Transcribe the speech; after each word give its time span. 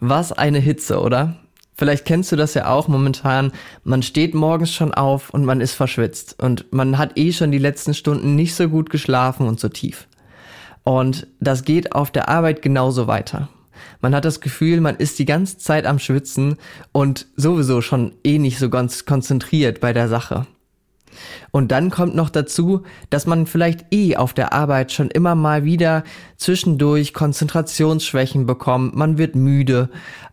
Was 0.00 0.32
eine 0.32 0.58
Hitze, 0.58 1.00
oder? 1.00 1.36
Vielleicht 1.76 2.04
kennst 2.04 2.30
du 2.30 2.36
das 2.36 2.54
ja 2.54 2.68
auch 2.68 2.86
momentan. 2.86 3.52
Man 3.82 4.02
steht 4.02 4.34
morgens 4.34 4.72
schon 4.72 4.94
auf 4.94 5.30
und 5.30 5.44
man 5.44 5.60
ist 5.60 5.74
verschwitzt 5.74 6.40
und 6.40 6.72
man 6.72 6.98
hat 6.98 7.18
eh 7.18 7.32
schon 7.32 7.50
die 7.50 7.58
letzten 7.58 7.94
Stunden 7.94 8.36
nicht 8.36 8.54
so 8.54 8.68
gut 8.68 8.90
geschlafen 8.90 9.48
und 9.48 9.58
so 9.58 9.68
tief. 9.68 10.06
Und 10.84 11.26
das 11.40 11.64
geht 11.64 11.92
auf 11.92 12.10
der 12.10 12.28
Arbeit 12.28 12.62
genauso 12.62 13.06
weiter. 13.06 13.48
Man 14.00 14.14
hat 14.14 14.24
das 14.24 14.40
Gefühl, 14.40 14.80
man 14.80 14.96
ist 14.96 15.18
die 15.18 15.24
ganze 15.24 15.58
Zeit 15.58 15.86
am 15.86 15.98
Schwitzen 15.98 16.56
und 16.92 17.26
sowieso 17.36 17.80
schon 17.80 18.12
eh 18.22 18.38
nicht 18.38 18.58
so 18.58 18.70
ganz 18.70 19.04
konzentriert 19.04 19.80
bei 19.80 19.92
der 19.92 20.08
Sache. 20.08 20.46
Und 21.50 21.72
dann 21.72 21.90
kommt 21.90 22.14
noch 22.14 22.30
dazu, 22.30 22.82
dass 23.10 23.26
man 23.26 23.46
vielleicht 23.46 23.86
eh 23.92 24.16
auf 24.16 24.34
der 24.34 24.52
Arbeit 24.52 24.92
schon 24.92 25.10
immer 25.10 25.34
mal 25.34 25.64
wieder 25.64 26.04
zwischendurch 26.36 27.14
Konzentrationsschwächen 27.14 28.46
bekommt, 28.46 28.94
man 28.94 29.18
wird 29.18 29.34
müde, 29.34 29.90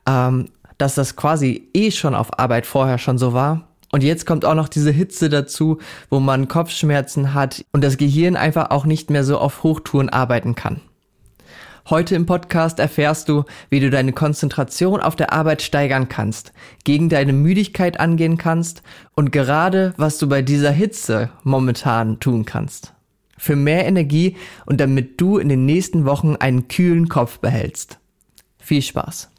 ähm, 0.08 0.50
dass 0.78 0.96
das 0.96 1.16
quasi 1.16 1.70
eh 1.74 1.92
schon 1.92 2.16
auf 2.16 2.40
Arbeit 2.40 2.66
vorher 2.66 2.98
schon 2.98 3.18
so 3.18 3.34
war. 3.34 3.68
Und 3.92 4.04
jetzt 4.04 4.26
kommt 4.26 4.46
auch 4.46 4.56
noch 4.56 4.70
diese 4.70 4.92
Hitze 4.92 5.30
dazu, 5.30 5.78
wo 6.10 6.20
man 6.20 6.48
Kopfschmerzen 6.48 7.34
hat 7.34 7.66
und 7.74 7.84
das 7.84 7.98
Gehirn 7.98 8.36
einfach 8.36 8.72
auch 8.72 8.86
nicht 8.86 9.10
mehr 9.10 9.24
so 9.24 9.38
auf 9.38 9.64
Hochtouren 9.64 10.10
arbeiten 10.10 10.56
kann. 10.56 10.82
Heute 11.90 12.16
im 12.16 12.26
Podcast 12.26 12.80
erfährst 12.80 13.28
du, 13.28 13.44
wie 13.70 13.80
du 13.80 13.90
deine 13.90 14.14
Konzentration 14.14 15.02
auf 15.02 15.16
der 15.16 15.34
Arbeit 15.34 15.62
steigern 15.62 16.10
kannst, 16.10 16.54
gegen 16.84 17.10
deine 17.10 17.34
Müdigkeit 17.34 18.00
angehen 18.00 18.38
kannst 18.38 18.84
und 19.16 19.32
gerade, 19.32 19.94
was 19.98 20.20
du 20.20 20.30
bei 20.30 20.42
dieser 20.42 20.72
Hitze 20.72 21.32
momentan 21.44 22.20
tun 22.20 22.46
kannst. 22.46 22.94
Für 23.38 23.56
mehr 23.56 23.86
Energie 23.88 24.38
und 24.68 24.80
damit 24.80 25.20
du 25.20 25.40
in 25.40 25.50
den 25.50 25.66
nächsten 25.66 26.06
Wochen 26.06 26.36
einen 26.36 26.68
kühlen 26.68 27.10
Kopf 27.10 27.40
behältst. 27.40 27.98
Viel 28.60 28.84
Spaß! 28.84 29.31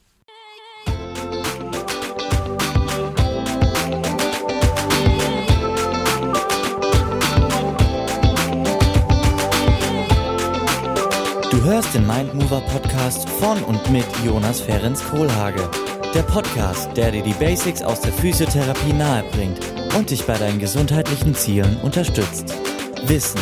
Du 11.63 11.68
hörst 11.68 11.95
den 11.95 12.05
Mindmover 12.09 12.60
Podcast 12.63 13.29
von 13.29 13.63
und 13.63 13.88
mit 13.93 14.05
Jonas 14.27 14.60
Ferens 14.60 15.01
Kohlhage. 15.05 15.71
Der 16.13 16.24
Podcast, 16.24 16.91
der 16.96 17.13
dir 17.13 17.23
die 17.23 17.35
Basics 17.35 17.82
aus 17.82 18.01
der 18.01 18.13
Physiotherapie 18.13 18.93
nahebringt 18.93 19.60
und 19.96 20.10
dich 20.10 20.27
bei 20.27 20.37
deinen 20.37 20.59
gesundheitlichen 20.59 21.37
Zielen 21.37 21.77
unterstützt. 21.82 22.52
Wissen, 23.07 23.41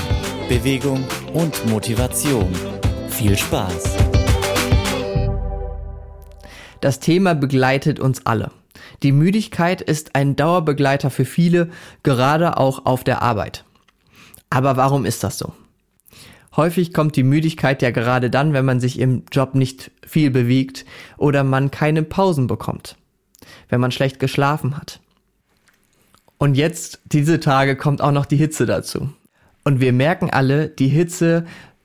Bewegung 0.51 1.03
und 1.33 1.67
Motivation. 1.71 2.53
Viel 3.09 3.39
Spaß! 3.39 3.97
Das 6.83 7.01
Thema 7.01 7.34
begleitet 7.34 8.01
uns 8.01 8.27
alle. 8.27 8.51
Die 9.03 9.12
Müdigkeit 9.12 9.81
ist 9.81 10.15
ein 10.15 10.37
Dauerbegleiter 10.37 11.09
für 11.09 11.25
viele, 11.25 11.71
gerade 12.03 12.59
auch 12.59 12.84
auf 12.84 13.03
der 13.03 13.23
Arbeit. 13.23 13.65
Aber 14.51 14.77
warum 14.77 15.07
ist 15.07 15.25
das 15.25 15.39
so? 15.39 15.55
Häufig 16.56 16.93
kommt 16.93 17.17
die 17.17 17.23
Müdigkeit 17.23 17.81
ja 17.81 17.91
gerade 17.91 18.29
dann, 18.29 18.53
wenn 18.53 18.65
man 18.65 18.81
sich 18.81 18.98
im 18.98 19.23
Job 19.31 19.55
nicht 19.55 19.91
viel 20.06 20.31
bewegt 20.31 20.84
oder 21.17 21.45
man 21.45 21.70
keine 21.70 22.03
Pausen 22.03 22.47
bekommt, 22.47 22.97
wenn 23.69 23.81
man 23.81 23.93
schlecht 23.93 24.19
geschlafen 24.19 24.77
hat. 24.77 25.01
Und 26.39 26.56
jetzt, 26.56 27.01
diese 27.05 27.39
Tage, 27.39 27.77
kommt 27.77 28.01
auch 28.01 28.12
noch 28.12 28.27
die 28.27 28.37
Hitze 28.37 28.67
dazu. 28.67 29.11
Und 29.62 29.81
wir 29.81 29.93
merken 29.93 30.31
alle, 30.31 30.69
die 30.69 30.89
Hitze 30.89 31.45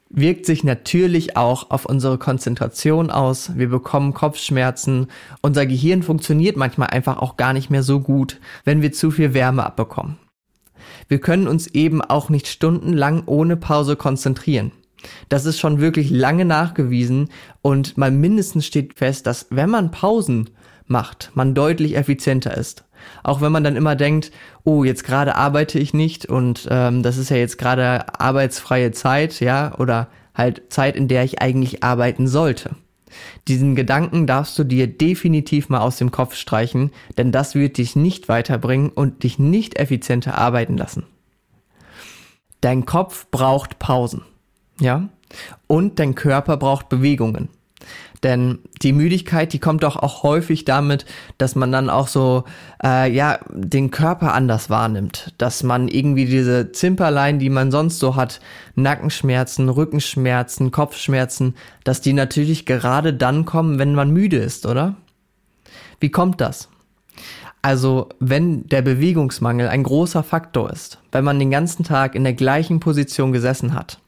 wirkt 0.10 0.46
sich 0.46 0.64
natürlich 0.64 1.36
auch 1.36 1.72
auf 1.72 1.86
unsere 1.86 2.18
Konzentration 2.18 3.12
aus. 3.12 3.58
Wir 3.58 3.70
bekommen 3.70 4.14
Kopfschmerzen. 4.14 5.08
Unser 5.42 5.66
Gehirn 5.66 6.04
funktioniert 6.04 6.56
manchmal 6.56 6.88
einfach 6.90 7.18
auch 7.18 7.38
gar 7.38 7.54
nicht 7.54 7.70
mehr 7.70 7.84
so 7.84 8.00
gut, 8.00 8.40
wenn 8.64 8.82
wir 8.82 8.94
zu 8.94 9.12
viel 9.12 9.34
Wärme 9.34 9.66
abbekommen. 9.66 10.18
Wir 11.08 11.20
können 11.20 11.48
uns 11.48 11.68
eben 11.68 12.02
auch 12.02 12.30
nicht 12.30 12.48
stundenlang 12.48 13.24
ohne 13.26 13.58
Pause 13.58 13.96
konzentrieren. 13.96 14.72
Das 15.30 15.46
ist 15.46 15.60
schon 15.60 15.80
wirklich 15.80 16.10
lange 16.10 16.46
nachgewiesen 16.46 17.30
und 17.62 17.98
mal 17.98 18.12
mindestens 18.12 18.66
steht 18.66 18.96
fest, 18.96 19.28
dass 19.28 19.48
wenn 19.50 19.70
man 19.70 19.92
Pausen 19.92 20.50
macht, 20.88 21.32
man 21.34 21.54
deutlich 21.54 21.96
effizienter 21.96 22.56
ist. 22.56 22.86
Auch 23.24 23.42
wenn 23.42 23.52
man 23.52 23.64
dann 23.64 23.76
immer 23.76 23.96
denkt, 23.96 24.32
oh, 24.64 24.84
jetzt 24.84 25.04
gerade 25.04 25.36
arbeite 25.36 25.80
ich 25.80 25.94
nicht 25.94 26.26
und 26.26 26.68
ähm, 26.72 27.04
das 27.04 27.18
ist 27.18 27.30
ja 27.30 27.38
jetzt 27.38 27.58
gerade 27.58 28.20
arbeitsfreie 28.20 28.92
Zeit, 28.92 29.40
ja, 29.40 29.78
oder 29.78 30.08
halt 30.34 30.64
Zeit, 30.70 30.96
in 30.96 31.08
der 31.08 31.24
ich 31.24 31.42
eigentlich 31.42 31.84
arbeiten 31.84 32.28
sollte. 32.28 32.72
Diesen 33.48 33.76
Gedanken 33.76 34.28
darfst 34.28 34.58
du 34.58 34.64
dir 34.64 34.88
definitiv 34.88 35.70
mal 35.70 35.80
aus 35.80 35.98
dem 35.98 36.12
Kopf 36.12 36.36
streichen, 36.36 36.92
denn 37.18 37.32
das 37.32 37.56
wird 37.56 37.78
dich 37.78 37.96
nicht 37.96 38.28
weiterbringen 38.30 38.90
und 38.90 39.24
dich 39.24 39.40
nicht 39.40 39.78
effizienter 39.78 40.38
arbeiten 40.38 40.78
lassen. 40.78 41.04
Dein 42.62 42.86
Kopf 42.86 43.28
braucht 43.30 43.80
Pausen, 43.80 44.24
ja? 44.80 45.10
Und 45.68 46.00
dein 46.00 46.16
Körper 46.16 46.58
braucht 46.58 46.90
Bewegungen. 46.90 47.50
Denn 48.24 48.60
die 48.82 48.94
Müdigkeit, 48.94 49.54
die 49.54 49.60
kommt 49.60 49.84
doch 49.84 49.96
auch 49.96 50.24
häufig 50.24 50.66
damit, 50.66 51.06
dass 51.38 51.56
man 51.56 51.72
dann 51.72 51.90
auch 51.90 52.08
so, 52.08 52.44
äh, 52.84 53.12
ja, 53.12 53.40
den 53.50 53.92
Körper 53.92 54.34
anders 54.34 54.70
wahrnimmt. 54.70 55.34
Dass 55.38 55.64
man 55.64 55.88
irgendwie 55.88 56.26
diese 56.26 56.72
Zimperlein, 56.72 57.40
die 57.40 57.50
man 57.50 57.72
sonst 57.72 58.00
so 58.00 58.16
hat, 58.16 58.40
Nackenschmerzen, 58.76 59.70
Rückenschmerzen, 59.70 60.72
Kopfschmerzen, 60.72 61.56
dass 61.84 62.02
die 62.02 62.14
natürlich 62.14 62.66
gerade 62.66 63.14
dann 63.14 63.46
kommen, 63.46 63.80
wenn 63.80 63.94
man 63.94 64.12
müde 64.12 64.38
ist, 64.38 64.66
oder? 64.66 64.96
Wie 66.00 66.10
kommt 66.10 66.42
das? 66.42 66.70
Also, 67.62 68.10
wenn 68.20 68.68
der 68.68 68.84
Bewegungsmangel 68.84 69.68
ein 69.68 69.82
großer 69.82 70.22
Faktor 70.22 70.70
ist, 70.70 71.00
wenn 71.12 71.24
man 71.24 71.40
den 71.40 71.50
ganzen 71.50 71.84
Tag 71.84 72.14
in 72.14 72.24
der 72.24 72.34
gleichen 72.34 72.80
Position 72.80 73.32
gesessen 73.32 73.74
hat, 73.74 74.00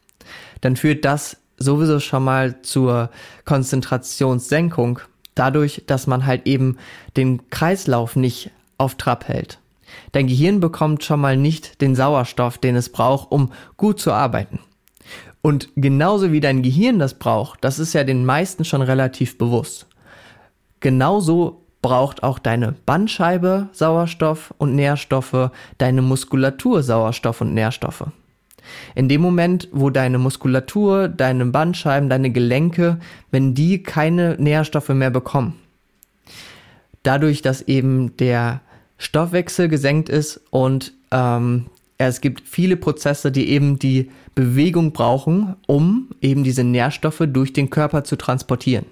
dann 0.61 0.75
führt 0.75 1.05
das 1.05 1.37
sowieso 1.57 1.99
schon 1.99 2.23
mal 2.23 2.61
zur 2.61 3.09
Konzentrationssenkung, 3.45 4.99
dadurch, 5.35 5.83
dass 5.87 6.07
man 6.07 6.25
halt 6.25 6.47
eben 6.47 6.77
den 7.15 7.49
Kreislauf 7.49 8.15
nicht 8.15 8.51
auf 8.77 8.95
Trab 8.95 9.27
hält. 9.27 9.59
Dein 10.11 10.27
Gehirn 10.27 10.59
bekommt 10.59 11.03
schon 11.03 11.19
mal 11.19 11.37
nicht 11.37 11.81
den 11.81 11.95
Sauerstoff, 11.95 12.57
den 12.57 12.75
es 12.75 12.89
braucht, 12.89 13.31
um 13.31 13.51
gut 13.77 13.99
zu 13.99 14.11
arbeiten. 14.11 14.59
Und 15.41 15.69
genauso 15.75 16.31
wie 16.31 16.41
dein 16.41 16.61
Gehirn 16.61 16.99
das 16.99 17.13
braucht, 17.13 17.63
das 17.63 17.79
ist 17.79 17.93
ja 17.93 18.03
den 18.03 18.25
meisten 18.25 18.65
schon 18.65 18.81
relativ 18.81 19.37
bewusst. 19.37 19.87
Genauso 20.79 21.61
braucht 21.81 22.23
auch 22.23 22.39
deine 22.39 22.73
Bandscheibe 22.85 23.69
Sauerstoff 23.71 24.53
und 24.57 24.75
Nährstoffe, 24.75 25.51
deine 25.77 26.01
Muskulatur 26.01 26.83
Sauerstoff 26.83 27.41
und 27.41 27.53
Nährstoffe. 27.53 28.05
In 28.95 29.09
dem 29.09 29.21
Moment, 29.21 29.67
wo 29.71 29.89
deine 29.89 30.17
Muskulatur, 30.17 31.07
deine 31.07 31.45
Bandscheiben, 31.45 32.09
deine 32.09 32.31
Gelenke, 32.31 32.99
wenn 33.31 33.53
die 33.53 33.83
keine 33.83 34.35
Nährstoffe 34.39 34.89
mehr 34.89 35.11
bekommen, 35.11 35.53
dadurch, 37.03 37.41
dass 37.41 37.61
eben 37.61 38.15
der 38.17 38.61
Stoffwechsel 38.97 39.67
gesenkt 39.67 40.09
ist 40.09 40.41
und 40.49 40.93
ähm, 41.11 41.67
es 41.97 42.21
gibt 42.21 42.47
viele 42.47 42.77
Prozesse, 42.77 43.31
die 43.31 43.49
eben 43.49 43.79
die 43.79 44.11
Bewegung 44.35 44.91
brauchen, 44.91 45.55
um 45.65 46.09
eben 46.21 46.43
diese 46.43 46.63
Nährstoffe 46.63 47.23
durch 47.27 47.53
den 47.53 47.69
Körper 47.69 48.03
zu 48.03 48.15
transportieren. 48.15 48.85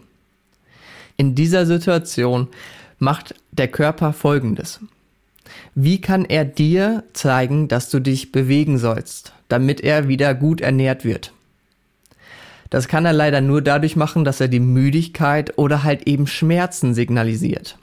In 1.17 1.35
dieser 1.35 1.65
Situation 1.65 2.47
macht 2.97 3.35
der 3.51 3.67
Körper 3.67 4.11
Folgendes. 4.11 4.79
Wie 5.73 6.01
kann 6.01 6.25
er 6.25 6.45
dir 6.45 7.03
zeigen, 7.13 7.67
dass 7.67 7.89
du 7.89 7.99
dich 7.99 8.31
bewegen 8.31 8.77
sollst, 8.77 9.33
damit 9.47 9.81
er 9.81 10.07
wieder 10.07 10.33
gut 10.33 10.61
ernährt 10.61 11.05
wird? 11.05 11.33
Das 12.69 12.87
kann 12.87 13.05
er 13.05 13.13
leider 13.13 13.41
nur 13.41 13.61
dadurch 13.61 13.95
machen, 13.95 14.25
dass 14.25 14.41
er 14.41 14.47
die 14.47 14.59
Müdigkeit 14.59 15.57
oder 15.57 15.83
halt 15.83 16.07
eben 16.07 16.27
Schmerzen 16.27 16.93
signalisiert. 16.93 17.77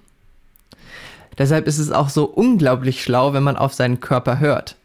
Deshalb 1.38 1.66
ist 1.66 1.78
es 1.78 1.92
auch 1.92 2.08
so 2.08 2.24
unglaublich 2.24 3.02
schlau, 3.02 3.32
wenn 3.32 3.42
man 3.42 3.56
auf 3.56 3.72
seinen 3.72 4.00
Körper 4.00 4.38
hört. 4.38 4.76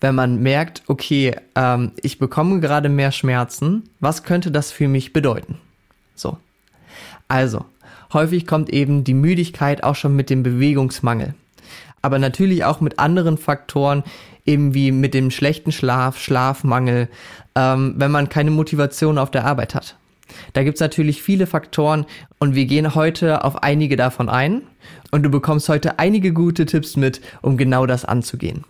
Wenn 0.00 0.14
man 0.14 0.42
merkt, 0.42 0.82
okay, 0.86 1.36
ähm, 1.54 1.92
ich 2.02 2.18
bekomme 2.18 2.60
gerade 2.60 2.90
mehr 2.90 3.10
Schmerzen, 3.10 3.88
was 4.00 4.22
könnte 4.22 4.50
das 4.50 4.70
für 4.70 4.88
mich 4.88 5.14
bedeuten? 5.14 5.58
So. 6.14 6.36
Also, 7.28 7.64
häufig 8.12 8.46
kommt 8.46 8.68
eben 8.68 9.04
die 9.04 9.14
Müdigkeit 9.14 9.82
auch 9.82 9.94
schon 9.94 10.14
mit 10.14 10.28
dem 10.28 10.42
Bewegungsmangel 10.42 11.34
aber 12.04 12.18
natürlich 12.18 12.64
auch 12.64 12.80
mit 12.80 12.98
anderen 12.98 13.38
Faktoren, 13.38 14.04
eben 14.44 14.74
wie 14.74 14.92
mit 14.92 15.14
dem 15.14 15.30
schlechten 15.30 15.72
Schlaf, 15.72 16.18
Schlafmangel, 16.18 17.08
ähm, 17.54 17.94
wenn 17.96 18.10
man 18.10 18.28
keine 18.28 18.50
Motivation 18.50 19.18
auf 19.18 19.30
der 19.30 19.46
Arbeit 19.46 19.74
hat. 19.74 19.96
Da 20.52 20.62
gibt's 20.62 20.80
natürlich 20.80 21.22
viele 21.22 21.46
Faktoren 21.46 22.06
und 22.38 22.54
wir 22.54 22.66
gehen 22.66 22.94
heute 22.94 23.44
auf 23.44 23.62
einige 23.62 23.96
davon 23.96 24.28
ein 24.28 24.62
und 25.10 25.22
du 25.22 25.30
bekommst 25.30 25.68
heute 25.68 25.98
einige 25.98 26.32
gute 26.32 26.66
Tipps 26.66 26.96
mit, 26.96 27.20
um 27.42 27.56
genau 27.56 27.86
das 27.86 28.04
anzugehen. 28.04 28.64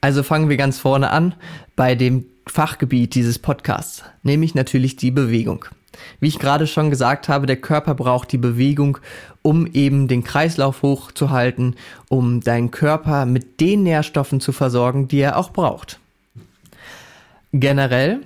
Also 0.00 0.22
fangen 0.22 0.48
wir 0.48 0.56
ganz 0.56 0.78
vorne 0.78 1.10
an 1.10 1.34
bei 1.74 1.94
dem 1.94 2.26
Fachgebiet 2.46 3.14
dieses 3.14 3.38
Podcasts, 3.38 4.04
nämlich 4.22 4.54
natürlich 4.54 4.96
die 4.96 5.10
Bewegung. 5.10 5.64
Wie 6.20 6.28
ich 6.28 6.38
gerade 6.38 6.66
schon 6.66 6.90
gesagt 6.90 7.28
habe, 7.28 7.46
der 7.46 7.56
Körper 7.56 7.94
braucht 7.94 8.32
die 8.32 8.38
Bewegung, 8.38 8.98
um 9.42 9.66
eben 9.66 10.08
den 10.08 10.24
Kreislauf 10.24 10.82
hochzuhalten, 10.82 11.76
um 12.08 12.40
deinen 12.40 12.70
Körper 12.70 13.26
mit 13.26 13.60
den 13.60 13.82
Nährstoffen 13.82 14.40
zu 14.40 14.52
versorgen, 14.52 15.08
die 15.08 15.20
er 15.20 15.36
auch 15.36 15.50
braucht. 15.50 16.00
Generell 17.52 18.20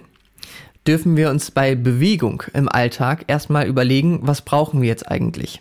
dürfen 0.87 1.17
wir 1.17 1.31
uns 1.31 1.51
bei 1.51 1.75
Bewegung 1.75 2.43
im 2.55 2.69
Alltag 2.69 3.25
erstmal 3.27 3.67
überlegen, 3.67 4.21
was 4.23 4.43
brauchen 4.43 4.81
wir 4.81 4.89
jetzt 4.89 5.09
eigentlich? 5.09 5.61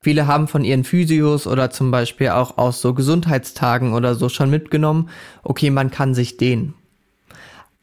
Viele 0.00 0.26
haben 0.26 0.48
von 0.48 0.64
ihren 0.64 0.84
Physios 0.84 1.46
oder 1.46 1.70
zum 1.70 1.90
Beispiel 1.90 2.28
auch 2.30 2.56
aus 2.56 2.80
so 2.80 2.94
Gesundheitstagen 2.94 3.94
oder 3.94 4.14
so 4.14 4.28
schon 4.28 4.50
mitgenommen, 4.50 5.10
okay, 5.42 5.70
man 5.70 5.90
kann 5.90 6.14
sich 6.14 6.36
dehnen. 6.36 6.74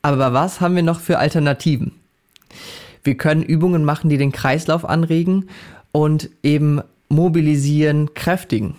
Aber 0.02 0.34
was 0.34 0.62
haben 0.62 0.76
wir 0.76 0.84
noch 0.84 1.00
für 1.00 1.18
Alternativen? 1.18 1.94
Wir 3.06 3.16
können 3.16 3.44
Übungen 3.44 3.86
machen, 3.86 4.10
die 4.10 4.18
den 4.18 4.32
Kreislauf 4.32 4.84
anregen 4.84 5.48
und 5.92 6.30
eben 6.44 6.82
mobilisieren, 7.08 8.14
kräftigen. 8.14 8.76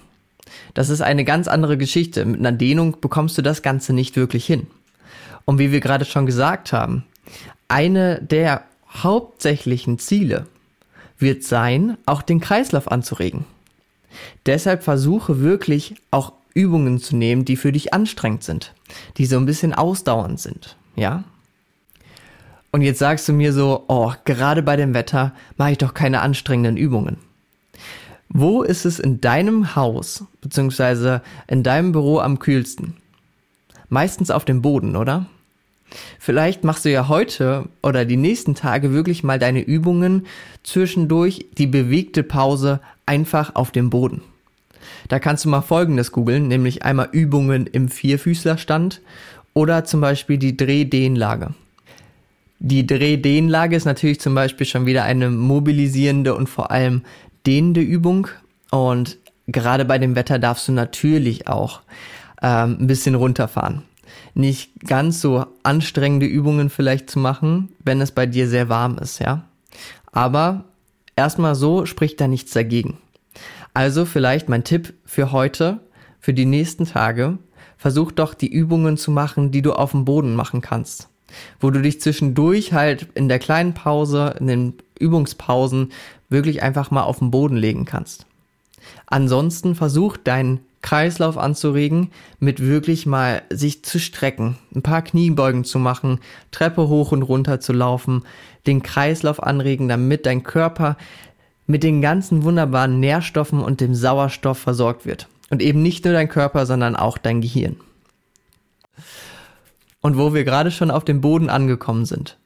Das 0.75 0.91
ist 0.91 1.01
eine 1.01 1.25
ganz 1.25 1.49
andere 1.49 1.79
Geschichte. 1.79 2.25
Mit 2.25 2.41
einer 2.41 2.53
Dehnung 2.53 2.99
bekommst 3.01 3.39
du 3.39 3.43
das 3.43 3.63
Ganze 3.63 3.93
nicht 3.93 4.17
wirklich 4.17 4.45
hin. 4.45 4.67
Und 5.45 5.59
wie 5.59 5.73
wir 5.73 5.81
gerade 5.81 6.05
schon 6.05 6.27
gesagt 6.27 6.73
haben, 6.73 7.05
eine 7.69 8.21
der 8.21 8.65
hauptsächlichen 8.89 9.99
Ziele 9.99 10.47
wird 11.19 11.45
sein, 11.45 11.97
auch 12.05 12.23
den 12.23 12.41
Kreislauf 12.41 12.91
anzuregen. 12.91 13.45
Deshalb 14.45 14.83
versuche 14.83 15.41
wirklich 15.41 15.95
auch 16.11 16.33
Übungen 16.55 17.01
zu 17.01 17.17
nehmen, 17.17 17.45
die 17.45 17.57
für 17.57 17.73
dich 17.73 17.93
anstrengend 17.93 18.43
sind, 18.43 18.75
die 19.19 19.27
so 19.27 19.37
ein 19.37 19.47
bisschen 19.47 19.75
ausdauernd 19.75 20.41
sind, 20.41 20.77
ja? 20.97 21.25
Und 22.77 22.83
jetzt 22.83 22.99
sagst 22.99 23.27
du 23.27 23.33
mir 23.33 23.55
so, 23.55 23.85
oh, 23.89 24.13
gerade 24.27 24.63
bei 24.63 24.77
dem 24.77 24.93
Wetter 24.93 25.33
mache 25.57 25.73
ich 25.73 25.79
doch 25.79 25.95
keine 25.95 26.21
anstrengenden 26.21 26.77
Übungen. 26.77 27.17
Wo 28.29 28.63
ist 28.63 28.85
es 28.85 28.99
in 28.99 29.23
deinem 29.23 29.75
Haus 29.75 30.25
bzw. 30.43 31.21
in 31.49 31.63
deinem 31.63 31.93
Büro 31.93 32.19
am 32.19 32.39
kühlsten? 32.39 32.93
Meistens 33.89 34.31
auf 34.31 34.45
dem 34.45 34.61
Boden, 34.61 34.95
oder? 34.95 35.25
Vielleicht 36.19 36.65
machst 36.65 36.85
du 36.85 36.91
ja 36.91 37.09
heute 37.09 37.65
oder 37.83 38.05
die 38.05 38.19
nächsten 38.19 38.55
Tage 38.55 38.93
wirklich 38.93 39.25
mal 39.25 39.39
deine 39.39 39.63
Übungen 39.63 40.27
zwischendurch 40.63 41.47
die 41.57 41.67
bewegte 41.67 42.23
Pause 42.25 42.81
einfach 43.07 43.55
auf 43.55 43.71
dem 43.71 43.89
Boden. 43.89 44.21
Da 45.09 45.19
kannst 45.19 45.47
du 45.47 45.49
mal 45.49 45.63
folgendes 45.63 46.13
googeln, 46.13 46.47
nämlich 46.47 46.83
einmal 46.83 47.09
Übungen 47.11 47.67
im 47.69 47.89
Vierfüßlerstand 47.89 49.01
oder 49.55 49.87
zum 49.87 50.03
Beispiel 50.03 50.37
die 50.37 50.59
Drehdehnlage. 50.59 51.55
Die 52.59 52.87
Drehdehnlage 52.87 53.77
ist 53.77 53.85
natürlich 53.85 54.21
zum 54.21 54.35
Beispiel 54.35 54.67
schon 54.67 54.87
wieder 54.87 55.05
eine 55.05 55.31
mobilisierende 55.31 56.35
und 56.35 56.49
vor 56.49 56.71
allem 56.71 57.03
dehnende 57.47 57.81
Übung 57.81 58.29
und 58.71 59.19
gerade 59.47 59.85
bei 59.85 59.99
dem 59.99 60.17
Wetter 60.17 60.39
darfst 60.39 60.67
du 60.69 60.73
natürlich 60.73 61.49
auch 61.49 61.83
ähm, 62.43 62.79
ein 62.81 62.87
bisschen 62.87 63.15
runterfahren 63.15 63.83
nicht 64.37 64.81
ganz 64.87 65.21
so 65.21 65.47
anstrengende 65.63 66.27
Übungen 66.27 66.69
vielleicht 66.71 67.09
zu 67.11 67.19
machen, 67.19 67.71
wenn 67.85 68.01
es 68.01 68.13
bei 68.13 68.27
dir 68.27 68.49
sehr 68.49 68.69
warm 68.69 68.99
ist, 68.99 69.19
ja. 69.19 69.45
Aber 70.13 70.65
erstmal 71.17 71.55
so 71.55 71.87
spricht 71.87 72.21
da 72.21 72.29
nichts 72.29 72.53
dagegen. 72.53 72.99
Also 73.73 74.05
vielleicht 74.05 74.49
mein 74.49 74.65
Tipp 74.65 74.95
für 75.05 75.33
heute, 75.33 75.81
für 76.21 76.35
die 76.35 76.47
nächsten 76.47 76.87
Tage, 76.87 77.39
versuch 77.77 78.13
doch 78.13 78.35
die 78.35 78.53
Übungen 78.53 78.97
zu 78.97 79.11
machen, 79.11 79.51
die 79.51 79.63
du 79.63 79.73
auf 79.73 79.93
dem 79.93 80.05
Boden 80.05 80.35
machen 80.35 80.61
kannst. 80.61 81.09
Wo 81.61 81.71
du 81.71 81.81
dich 81.81 82.01
zwischendurch 82.01 82.73
halt 82.73 83.09
in 83.15 83.29
der 83.29 83.39
kleinen 83.39 83.75
Pause, 83.75 84.35
in 84.39 84.47
den 84.47 84.75
Übungspausen 84.99 85.93
wirklich 86.29 86.63
einfach 86.63 86.91
mal 86.91 87.03
auf 87.03 87.19
den 87.19 87.31
Boden 87.31 87.57
legen 87.57 87.85
kannst. 87.85 88.27
Ansonsten 89.07 89.75
versuch 89.75 90.17
deinen 90.17 90.61
Kreislauf 90.83 91.37
anzuregen, 91.37 92.13
mit 92.39 92.61
wirklich 92.61 93.07
mal 93.07 93.43
sich 93.51 93.85
zu 93.85 93.99
strecken, 93.99 94.57
ein 94.75 94.83
paar 94.83 95.03
Kniebeugen 95.03 95.65
zu 95.65 95.79
machen, 95.81 96.21
Treppe 96.53 96.89
hoch 96.89 97.11
und 97.11 97.23
runter 97.23 97.59
zu 97.61 97.73
laufen, 97.73 98.23
den 98.67 98.83
Kreislauf 98.83 99.43
anregen, 99.43 99.89
damit 99.89 100.27
dein 100.27 100.45
Körper 100.45 100.97
mit 101.67 101.83
den 101.83 102.01
ganzen 102.01 102.45
wunderbaren 102.45 103.01
Nährstoffen 103.01 103.61
und 103.61 103.81
dem 103.81 103.95
Sauerstoff 103.95 104.59
versorgt 104.59 105.07
wird. 105.07 105.27
Und 105.51 105.63
eben 105.63 105.83
nicht 105.83 106.05
nur 106.05 106.15
dein 106.15 106.29
Körper, 106.29 106.67
sondern 106.67 106.95
auch 106.95 107.19
dein 107.19 107.41
Gehirn. 107.41 107.77
Und 110.01 110.17
wo 110.19 110.35
wir 110.35 110.45
gerade 110.45 110.71
schon 110.71 110.91
auf 110.91 111.05
dem 111.05 111.21
Boden 111.21 111.49
angekommen 111.49 112.05
sind. 112.05 112.39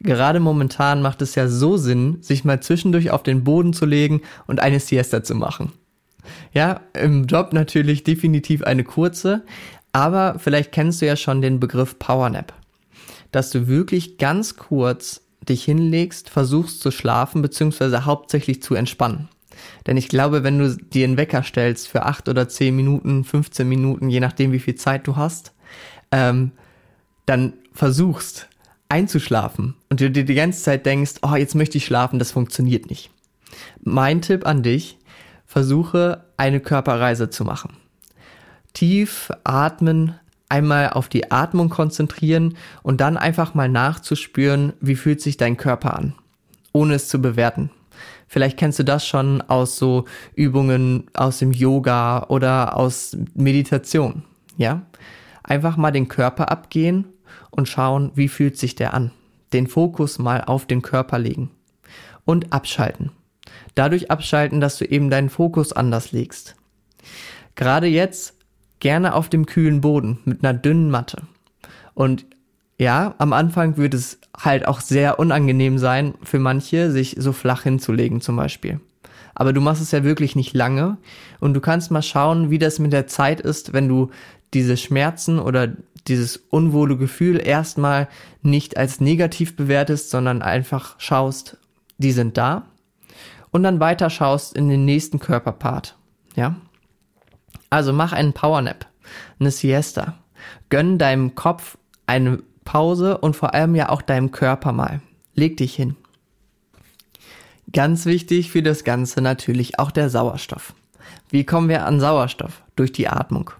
Gerade 0.00 0.40
momentan 0.40 1.00
macht 1.00 1.22
es 1.22 1.36
ja 1.36 1.48
so 1.48 1.76
Sinn, 1.76 2.18
sich 2.22 2.44
mal 2.44 2.60
zwischendurch 2.60 3.10
auf 3.10 3.22
den 3.22 3.44
Boden 3.44 3.72
zu 3.72 3.86
legen 3.86 4.22
und 4.46 4.60
eine 4.60 4.80
Siesta 4.80 5.22
zu 5.22 5.34
machen. 5.34 5.72
Ja, 6.52 6.80
im 6.92 7.26
Job 7.26 7.52
natürlich 7.52 8.04
definitiv 8.04 8.62
eine 8.62 8.84
kurze, 8.84 9.44
aber 9.92 10.38
vielleicht 10.38 10.72
kennst 10.72 11.02
du 11.02 11.06
ja 11.06 11.16
schon 11.16 11.40
den 11.40 11.60
Begriff 11.60 11.98
Powernap. 11.98 12.52
Dass 13.30 13.50
du 13.50 13.68
wirklich 13.68 14.18
ganz 14.18 14.56
kurz 14.56 15.22
dich 15.48 15.64
hinlegst, 15.64 16.30
versuchst 16.30 16.80
zu 16.80 16.90
schlafen, 16.90 17.42
beziehungsweise 17.42 18.04
hauptsächlich 18.04 18.62
zu 18.62 18.74
entspannen. 18.74 19.28
Denn 19.86 19.96
ich 19.96 20.08
glaube, 20.08 20.44
wenn 20.44 20.58
du 20.58 20.76
dir 20.76 21.04
einen 21.04 21.16
Wecker 21.16 21.42
stellst 21.42 21.88
für 21.88 22.04
acht 22.04 22.28
oder 22.28 22.48
zehn 22.48 22.74
Minuten, 22.74 23.24
15 23.24 23.68
Minuten, 23.68 24.08
je 24.08 24.20
nachdem 24.20 24.52
wie 24.52 24.58
viel 24.58 24.74
Zeit 24.74 25.06
du 25.06 25.16
hast, 25.16 25.52
ähm, 26.10 26.52
dann 27.26 27.54
versuchst 27.72 28.48
einzuschlafen 28.88 29.74
und 29.88 30.00
du 30.00 30.10
dir 30.10 30.24
die 30.24 30.34
ganze 30.34 30.62
Zeit 30.62 30.84
denkst, 30.84 31.14
oh, 31.22 31.34
jetzt 31.34 31.54
möchte 31.54 31.78
ich 31.78 31.86
schlafen, 31.86 32.18
das 32.18 32.30
funktioniert 32.30 32.90
nicht. 32.90 33.10
Mein 33.82 34.20
Tipp 34.20 34.46
an 34.46 34.62
dich, 34.62 34.98
versuche 35.46 36.24
eine 36.36 36.60
Körperreise 36.60 37.30
zu 37.30 37.44
machen. 37.44 37.76
Tief 38.74 39.30
atmen, 39.44 40.14
einmal 40.48 40.90
auf 40.90 41.08
die 41.08 41.30
Atmung 41.30 41.70
konzentrieren 41.70 42.56
und 42.82 43.00
dann 43.00 43.16
einfach 43.16 43.54
mal 43.54 43.68
nachzuspüren, 43.68 44.74
wie 44.80 44.96
fühlt 44.96 45.22
sich 45.22 45.38
dein 45.38 45.56
Körper 45.56 45.96
an, 45.96 46.14
ohne 46.72 46.94
es 46.94 47.08
zu 47.08 47.20
bewerten. 47.20 47.70
Vielleicht 48.28 48.58
kennst 48.58 48.78
du 48.78 48.82
das 48.82 49.06
schon 49.06 49.40
aus 49.42 49.76
so 49.76 50.04
Übungen 50.34 51.06
aus 51.14 51.38
dem 51.38 51.52
Yoga 51.52 52.26
oder 52.28 52.76
aus 52.76 53.16
Meditation, 53.34 54.22
ja? 54.56 54.82
Einfach 55.42 55.76
mal 55.76 55.90
den 55.90 56.08
Körper 56.08 56.50
abgehen 56.50 57.06
und 57.50 57.68
schauen, 57.68 58.12
wie 58.14 58.28
fühlt 58.28 58.58
sich 58.58 58.74
der 58.74 58.94
an. 58.94 59.12
Den 59.52 59.66
Fokus 59.66 60.18
mal 60.18 60.42
auf 60.42 60.66
den 60.66 60.82
Körper 60.82 61.18
legen 61.18 61.50
und 62.24 62.52
abschalten 62.52 63.12
dadurch 63.74 64.10
abschalten, 64.10 64.60
dass 64.60 64.78
du 64.78 64.84
eben 64.84 65.10
deinen 65.10 65.30
Fokus 65.30 65.72
anders 65.72 66.12
legst. 66.12 66.56
Gerade 67.54 67.86
jetzt 67.86 68.34
gerne 68.80 69.14
auf 69.14 69.28
dem 69.28 69.46
kühlen 69.46 69.80
Boden 69.80 70.18
mit 70.24 70.44
einer 70.44 70.58
dünnen 70.58 70.90
Matte. 70.90 71.22
Und 71.94 72.26
ja, 72.78 73.14
am 73.18 73.32
Anfang 73.32 73.76
wird 73.76 73.94
es 73.94 74.18
halt 74.36 74.66
auch 74.66 74.80
sehr 74.80 75.18
unangenehm 75.18 75.78
sein 75.78 76.14
für 76.22 76.38
manche, 76.38 76.90
sich 76.90 77.16
so 77.18 77.32
flach 77.32 77.62
hinzulegen 77.62 78.20
zum 78.20 78.36
Beispiel. 78.36 78.80
Aber 79.34 79.52
du 79.52 79.60
machst 79.60 79.80
es 79.80 79.92
ja 79.92 80.04
wirklich 80.04 80.36
nicht 80.36 80.54
lange 80.54 80.98
und 81.40 81.54
du 81.54 81.60
kannst 81.60 81.90
mal 81.90 82.02
schauen, 82.02 82.50
wie 82.50 82.58
das 82.58 82.78
mit 82.78 82.92
der 82.92 83.06
Zeit 83.06 83.40
ist, 83.40 83.72
wenn 83.72 83.88
du 83.88 84.10
diese 84.54 84.76
Schmerzen 84.76 85.38
oder 85.38 85.72
dieses 86.08 86.36
unwohle 86.50 86.96
Gefühl 86.96 87.40
erstmal 87.44 88.08
nicht 88.42 88.76
als 88.76 89.00
negativ 89.00 89.56
bewertest, 89.56 90.10
sondern 90.10 90.42
einfach 90.42 90.96
schaust, 90.98 91.58
die 91.98 92.12
sind 92.12 92.36
da 92.36 92.66
und 93.50 93.62
dann 93.62 93.80
weiter 93.80 94.10
schaust 94.10 94.56
in 94.56 94.68
den 94.68 94.84
nächsten 94.84 95.20
Körperpart. 95.20 95.96
Ja? 96.34 96.56
Also 97.70 97.92
mach 97.92 98.12
einen 98.12 98.32
Powernap, 98.32 98.86
eine 99.38 99.50
Siesta. 99.50 100.18
Gönn 100.70 100.98
deinem 100.98 101.34
Kopf 101.34 101.78
eine 102.06 102.42
Pause 102.64 103.18
und 103.18 103.36
vor 103.36 103.54
allem 103.54 103.74
ja 103.74 103.88
auch 103.88 104.02
deinem 104.02 104.32
Körper 104.32 104.72
mal. 104.72 105.00
Leg 105.34 105.56
dich 105.56 105.74
hin. 105.74 105.96
Ganz 107.72 108.04
wichtig 108.06 108.50
für 108.50 108.62
das 108.62 108.84
Ganze 108.84 109.22
natürlich 109.22 109.78
auch 109.78 109.90
der 109.90 110.10
Sauerstoff. 110.10 110.74
Wie 111.30 111.44
kommen 111.44 111.68
wir 111.68 111.86
an 111.86 112.00
Sauerstoff? 112.00 112.62
Durch 112.76 112.92
die 112.92 113.08
Atmung. 113.08 113.50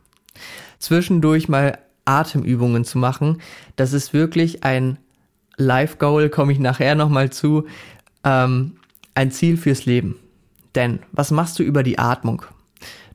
Zwischendurch 0.82 1.48
mal 1.48 1.78
Atemübungen 2.04 2.84
zu 2.84 2.98
machen, 2.98 3.40
das 3.76 3.92
ist 3.92 4.12
wirklich 4.12 4.64
ein 4.64 4.98
Life 5.56 5.98
Goal, 5.98 6.28
komme 6.28 6.52
ich 6.52 6.58
nachher 6.58 6.96
nochmal 6.96 7.30
zu. 7.30 7.66
Ähm, 8.24 8.78
ein 9.14 9.30
Ziel 9.30 9.56
fürs 9.56 9.86
Leben. 9.86 10.16
Denn 10.74 10.98
was 11.12 11.30
machst 11.30 11.56
du 11.60 11.62
über 11.62 11.84
die 11.84 12.00
Atmung? 12.00 12.42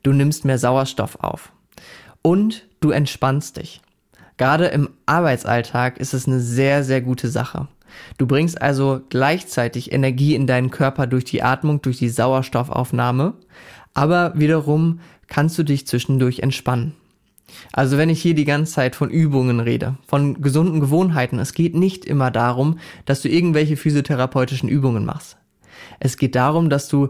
Du 0.02 0.14
nimmst 0.14 0.46
mehr 0.46 0.58
Sauerstoff 0.58 1.18
auf. 1.20 1.52
Und 2.22 2.66
du 2.80 2.92
entspannst 2.92 3.58
dich. 3.58 3.82
Gerade 4.38 4.68
im 4.68 4.90
Arbeitsalltag 5.06 5.98
ist 5.98 6.14
es 6.14 6.26
eine 6.26 6.40
sehr, 6.40 6.86
sehr 6.86 7.02
gute 7.02 7.28
Sache. 7.28 7.68
Du 8.18 8.28
bringst 8.28 8.62
also 8.62 9.02
gleichzeitig 9.10 9.92
Energie 9.92 10.36
in 10.36 10.48
deinen 10.48 10.72
Körper 10.72 11.06
durch 11.06 11.26
die 11.26 11.44
Atmung, 11.44 11.82
durch 11.82 11.98
die 11.98 12.10
Sauerstoffaufnahme, 12.10 13.34
aber 13.94 14.32
wiederum 14.36 15.02
kannst 15.28 15.58
du 15.58 15.64
dich 15.64 15.86
zwischendurch 15.86 16.40
entspannen. 16.40 16.94
Also 17.72 17.98
wenn 17.98 18.10
ich 18.10 18.22
hier 18.22 18.34
die 18.34 18.46
ganze 18.46 18.74
Zeit 18.74 18.96
von 18.96 19.10
Übungen 19.10 19.60
rede, 19.60 19.96
von 20.08 20.42
gesunden 20.42 20.80
Gewohnheiten, 20.80 21.40
es 21.40 21.54
geht 21.54 21.76
nicht 21.76 22.06
immer 22.06 22.32
darum, 22.32 22.80
dass 23.06 23.22
du 23.22 23.30
irgendwelche 23.30 23.78
physiotherapeutischen 23.78 24.70
Übungen 24.70 25.06
machst. 25.06 25.38
Es 26.00 26.18
geht 26.18 26.36
darum, 26.36 26.70
dass 26.70 26.88
du 26.88 27.10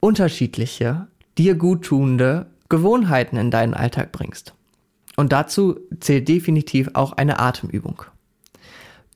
unterschiedliche, 0.00 1.06
dir 1.38 1.54
guttunende 1.54 2.46
Gewohnheiten 2.68 3.36
in 3.36 3.50
deinen 3.50 3.74
Alltag 3.74 4.12
bringst. 4.12 4.54
Und 5.16 5.32
dazu 5.32 5.78
zählt 6.00 6.28
definitiv 6.28 6.90
auch 6.94 7.12
eine 7.12 7.38
Atemübung. 7.38 8.02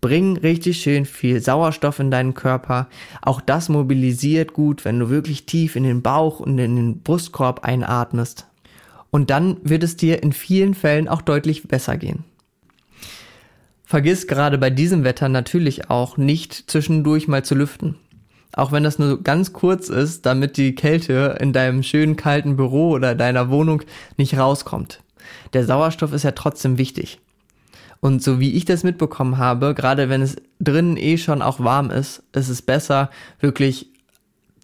Bring 0.00 0.36
richtig 0.36 0.80
schön 0.80 1.06
viel 1.06 1.40
Sauerstoff 1.40 1.98
in 1.98 2.10
deinen 2.10 2.34
Körper. 2.34 2.88
Auch 3.22 3.40
das 3.40 3.68
mobilisiert 3.68 4.52
gut, 4.52 4.84
wenn 4.84 4.98
du 4.98 5.08
wirklich 5.08 5.46
tief 5.46 5.74
in 5.74 5.84
den 5.84 6.02
Bauch 6.02 6.38
und 6.38 6.58
in 6.58 6.76
den 6.76 7.00
Brustkorb 7.00 7.64
einatmest. 7.64 8.46
Und 9.16 9.30
dann 9.30 9.56
wird 9.62 9.82
es 9.82 9.96
dir 9.96 10.22
in 10.22 10.34
vielen 10.34 10.74
Fällen 10.74 11.08
auch 11.08 11.22
deutlich 11.22 11.66
besser 11.66 11.96
gehen. 11.96 12.24
Vergiss 13.82 14.26
gerade 14.26 14.58
bei 14.58 14.68
diesem 14.68 15.04
Wetter 15.04 15.30
natürlich 15.30 15.88
auch 15.88 16.18
nicht 16.18 16.70
zwischendurch 16.70 17.26
mal 17.26 17.42
zu 17.42 17.54
lüften. 17.54 17.96
Auch 18.52 18.72
wenn 18.72 18.84
das 18.84 18.98
nur 18.98 19.22
ganz 19.22 19.54
kurz 19.54 19.88
ist, 19.88 20.26
damit 20.26 20.58
die 20.58 20.74
Kälte 20.74 21.38
in 21.40 21.54
deinem 21.54 21.82
schönen 21.82 22.16
kalten 22.16 22.56
Büro 22.56 22.90
oder 22.90 23.14
deiner 23.14 23.48
Wohnung 23.48 23.84
nicht 24.18 24.36
rauskommt. 24.36 25.02
Der 25.54 25.64
Sauerstoff 25.64 26.12
ist 26.12 26.24
ja 26.24 26.32
trotzdem 26.32 26.76
wichtig. 26.76 27.18
Und 28.00 28.22
so 28.22 28.38
wie 28.38 28.52
ich 28.52 28.66
das 28.66 28.84
mitbekommen 28.84 29.38
habe, 29.38 29.72
gerade 29.72 30.10
wenn 30.10 30.20
es 30.20 30.36
drinnen 30.60 30.98
eh 30.98 31.16
schon 31.16 31.40
auch 31.40 31.58
warm 31.58 31.88
ist, 31.88 32.22
ist 32.34 32.50
es 32.50 32.60
besser, 32.60 33.08
wirklich 33.40 33.88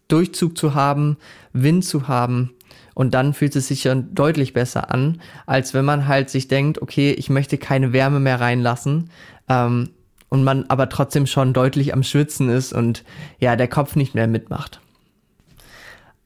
Durchzug 0.09 0.55
zu 0.55 0.75
haben, 0.75 1.17
Wind 1.53 1.83
zu 1.85 2.07
haben 2.07 2.51
und 2.93 3.13
dann 3.13 3.33
fühlt 3.33 3.55
es 3.55 3.67
sich 3.67 3.81
schon 3.81 4.13
deutlich 4.13 4.53
besser 4.53 4.91
an, 4.91 5.21
als 5.45 5.73
wenn 5.73 5.85
man 5.85 6.07
halt 6.07 6.29
sich 6.29 6.47
denkt, 6.47 6.81
okay, 6.81 7.11
ich 7.11 7.29
möchte 7.29 7.57
keine 7.57 7.93
Wärme 7.93 8.19
mehr 8.19 8.39
reinlassen 8.39 9.09
ähm, 9.49 9.89
und 10.29 10.43
man 10.43 10.65
aber 10.69 10.89
trotzdem 10.89 11.27
schon 11.27 11.53
deutlich 11.53 11.93
am 11.93 12.03
Schwitzen 12.03 12.49
ist 12.49 12.73
und 12.73 13.03
ja, 13.39 13.55
der 13.55 13.67
Kopf 13.67 13.95
nicht 13.95 14.15
mehr 14.15 14.27
mitmacht. 14.27 14.79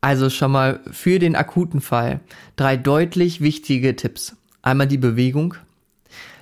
Also 0.02 0.30
schon 0.30 0.52
mal 0.52 0.80
für 0.92 1.20
den 1.20 1.36
akuten 1.36 1.82
Fall 1.82 2.20
drei 2.56 2.78
deutlich 2.78 3.42
wichtige 3.42 3.96
Tipps. 3.96 4.36
Einmal 4.62 4.88
die 4.88 4.98
Bewegung, 4.98 5.56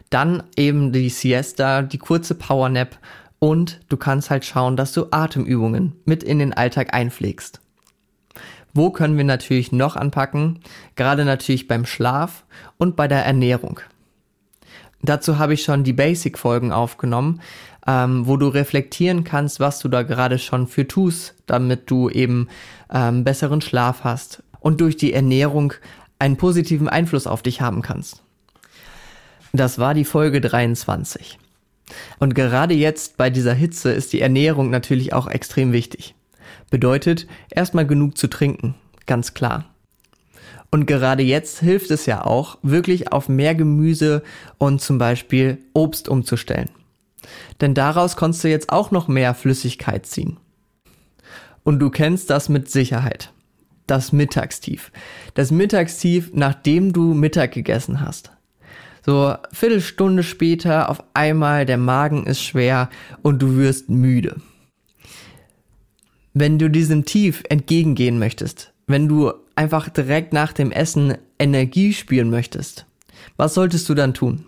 dann 0.09 0.43
eben 0.55 0.91
die 0.91 1.09
Siesta, 1.09 1.81
die 1.81 1.97
kurze 1.97 2.35
Powernap 2.35 2.97
und 3.39 3.79
du 3.89 3.97
kannst 3.97 4.29
halt 4.29 4.45
schauen, 4.45 4.77
dass 4.77 4.93
du 4.93 5.07
Atemübungen 5.11 5.93
mit 6.05 6.23
in 6.23 6.39
den 6.39 6.53
Alltag 6.53 6.93
einpflegst. 6.93 7.61
Wo 8.75 8.89
können 8.89 9.15
wir 9.15 9.23
natürlich 9.23 9.71
noch 9.71 9.95
anpacken? 9.95 10.59
Gerade 10.97 11.23
natürlich 11.23 11.69
beim 11.69 11.85
Schlaf 11.85 12.43
und 12.77 12.97
bei 12.97 13.07
der 13.07 13.25
Ernährung. 13.25 13.79
Dazu 15.01 15.39
habe 15.39 15.53
ich 15.53 15.63
schon 15.63 15.85
die 15.85 15.93
Basic-Folgen 15.93 16.73
aufgenommen, 16.73 17.41
ähm, 17.87 18.27
wo 18.27 18.35
du 18.35 18.49
reflektieren 18.49 19.23
kannst, 19.23 19.61
was 19.61 19.79
du 19.79 19.87
da 19.87 20.03
gerade 20.03 20.39
schon 20.39 20.67
für 20.67 20.87
tust, 20.87 21.35
damit 21.45 21.89
du 21.89 22.09
eben 22.09 22.49
ähm, 22.93 23.23
besseren 23.23 23.61
Schlaf 23.61 24.03
hast 24.03 24.43
und 24.59 24.81
durch 24.81 24.97
die 24.97 25.13
Ernährung 25.13 25.73
einen 26.19 26.35
positiven 26.35 26.89
Einfluss 26.89 27.27
auf 27.27 27.41
dich 27.41 27.61
haben 27.61 27.81
kannst. 27.81 28.23
Das 29.53 29.79
war 29.79 29.93
die 29.93 30.05
Folge 30.05 30.41
23. 30.41 31.39
Und 32.19 32.35
gerade 32.35 32.73
jetzt 32.73 33.15
bei 33.15 33.29
dieser 33.29 33.53
Hitze 33.53 33.91
ist 33.91 34.11
die 34.11 34.19
Ernährung 34.19 34.69
natürlich 34.69 35.13
auch 35.13 35.27
extrem 35.27 35.71
wichtig. 35.71 36.13
Bedeutet, 36.69 37.27
erstmal 37.49 37.85
genug 37.85 38.17
zu 38.17 38.27
trinken, 38.27 38.75
ganz 39.05 39.33
klar. 39.33 39.65
Und 40.71 40.87
gerade 40.87 41.23
jetzt 41.23 41.59
hilft 41.59 41.91
es 41.91 42.05
ja 42.05 42.25
auch, 42.25 42.57
wirklich 42.61 43.11
auf 43.11 43.29
mehr 43.29 43.55
Gemüse 43.55 44.23
und 44.57 44.81
zum 44.81 44.97
Beispiel 44.97 45.59
Obst 45.73 46.09
umzustellen. 46.09 46.69
Denn 47.61 47.73
daraus 47.73 48.15
konntest 48.15 48.43
du 48.43 48.49
jetzt 48.49 48.71
auch 48.71 48.91
noch 48.91 49.07
mehr 49.07 49.33
Flüssigkeit 49.33 50.05
ziehen. 50.05 50.37
Und 51.63 51.79
du 51.79 51.89
kennst 51.89 52.29
das 52.29 52.49
mit 52.49 52.69
Sicherheit. 52.69 53.31
Das 53.87 54.11
Mittagstief. 54.11 54.91
Das 55.33 55.51
Mittagstief, 55.51 56.31
nachdem 56.33 56.91
du 56.91 57.13
Mittag 57.13 57.53
gegessen 57.53 58.01
hast. 58.01 58.31
So, 59.05 59.35
Viertelstunde 59.51 60.23
später 60.23 60.89
auf 60.89 61.03
einmal 61.13 61.65
der 61.65 61.77
Magen 61.77 62.25
ist 62.25 62.41
schwer 62.41 62.89
und 63.21 63.41
du 63.41 63.55
wirst 63.55 63.89
müde 63.89 64.41
wenn 66.35 66.59
du 66.59 66.69
diesem 66.69 67.05
Tief 67.05 67.43
entgegengehen 67.49 68.19
möchtest, 68.19 68.73
wenn 68.87 69.07
du 69.07 69.31
einfach 69.55 69.89
direkt 69.89 70.33
nach 70.33 70.51
dem 70.51 70.71
Essen 70.71 71.17
Energie 71.39 71.93
spüren 71.93 72.29
möchtest, 72.29 72.85
was 73.37 73.53
solltest 73.53 73.87
du 73.89 73.95
dann 73.95 74.13
tun? 74.13 74.45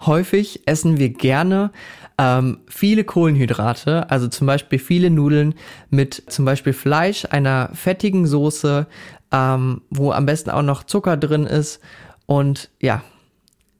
Häufig 0.00 0.62
essen 0.66 0.98
wir 0.98 1.10
gerne 1.10 1.72
ähm, 2.16 2.60
viele 2.68 3.02
Kohlenhydrate, 3.02 4.08
also 4.08 4.28
zum 4.28 4.46
Beispiel 4.46 4.78
viele 4.78 5.10
Nudeln 5.10 5.54
mit 5.90 6.22
zum 6.28 6.44
Beispiel 6.44 6.72
Fleisch, 6.72 7.26
einer 7.28 7.70
fettigen 7.74 8.24
Soße, 8.24 8.86
ähm, 9.32 9.82
wo 9.90 10.12
am 10.12 10.26
besten 10.26 10.50
auch 10.50 10.62
noch 10.62 10.84
Zucker 10.84 11.16
drin 11.16 11.44
ist 11.44 11.80
und 12.26 12.70
ja, 12.80 13.02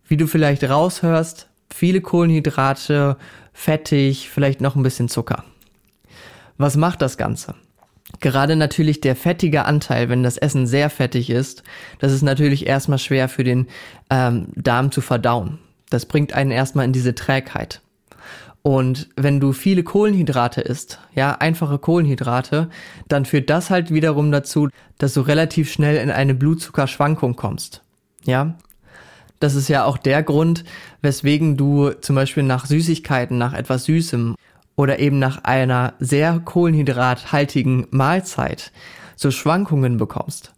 wie 0.09 0.17
du 0.17 0.27
vielleicht 0.27 0.65
raushörst, 0.65 1.49
viele 1.73 2.01
Kohlenhydrate, 2.01 3.17
fettig, 3.53 4.29
vielleicht 4.31 4.61
noch 4.61 4.75
ein 4.75 4.83
bisschen 4.83 5.09
Zucker. 5.09 5.45
Was 6.59 6.77
macht 6.77 7.01
das 7.01 7.17
Ganze? 7.17 7.55
Gerade 8.21 8.57
natürlich 8.57 9.01
der 9.01 9.17
fettige 9.17 9.65
Anteil, 9.65 10.09
wenn 10.09 10.23
das 10.23 10.39
Essen 10.39 10.67
sehr 10.67 10.91
fettig 10.91 11.31
ist, 11.31 11.63
das 12.01 12.13
ist 12.13 12.23
natürlich 12.23 12.67
erstmal 12.67 12.99
schwer 12.99 13.29
für 13.29 13.45
den 13.45 13.69
ähm, 14.11 14.49
Darm 14.57 14.91
zu 14.91 15.01
verdauen. 15.01 15.59
Das 15.91 16.07
bringt 16.07 16.33
einen 16.33 16.51
erstmal 16.51 16.85
in 16.85 16.93
diese 16.93 17.15
Trägheit. 17.15 17.81
Und 18.63 19.09
wenn 19.17 19.41
du 19.41 19.53
viele 19.53 19.85
Kohlenhydrate 19.85 20.61
isst, 20.61 20.99
ja, 21.15 21.33
einfache 21.33 21.79
Kohlenhydrate, 21.79 22.69
dann 23.09 23.25
führt 23.25 23.51
das 23.51 23.71
halt 23.71 23.93
wiederum 23.93 24.33
dazu, 24.33 24.69
dass 24.99 25.15
du 25.15 25.21
relativ 25.21 25.71
schnell 25.73 25.97
in 25.97 26.11
eine 26.11 26.35
Blutzuckerschwankung 26.35 27.37
kommst. 27.37 27.83
Ja. 28.25 28.57
Das 29.41 29.55
ist 29.55 29.69
ja 29.69 29.85
auch 29.85 29.97
der 29.97 30.25
Grund, 30.25 30.65
weswegen 31.01 31.57
du 31.57 31.91
zum 31.93 32.17
Beispiel 32.17 32.43
nach 32.43 32.67
Süßigkeiten, 32.67 33.39
nach 33.39 33.55
etwas 33.55 33.85
Süßem 33.85 34.35
oder 34.79 35.01
eben 35.01 35.19
nach 35.19 35.43
einer 35.43 35.95
sehr 35.99 36.39
kohlenhydrathaltigen 36.39 37.89
Mahlzeit 37.91 38.71
so 39.17 39.33
Schwankungen 39.33 39.97
bekommst, 39.97 40.55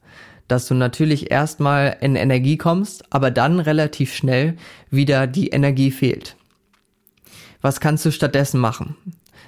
dass 0.47 0.69
du 0.69 0.75
natürlich 0.75 1.31
erstmal 1.31 1.97
in 2.03 2.17
Energie 2.17 2.59
kommst, 2.59 3.03
aber 3.09 3.31
dann 3.31 3.61
relativ 3.61 4.15
schnell 4.15 4.59
wieder 4.91 5.27
die 5.27 5.49
Energie 5.49 5.91
fehlt. 5.91 6.37
Was 7.63 7.81
kannst 7.81 8.05
du 8.05 8.13
stattdessen 8.13 8.61
machen? 8.61 8.95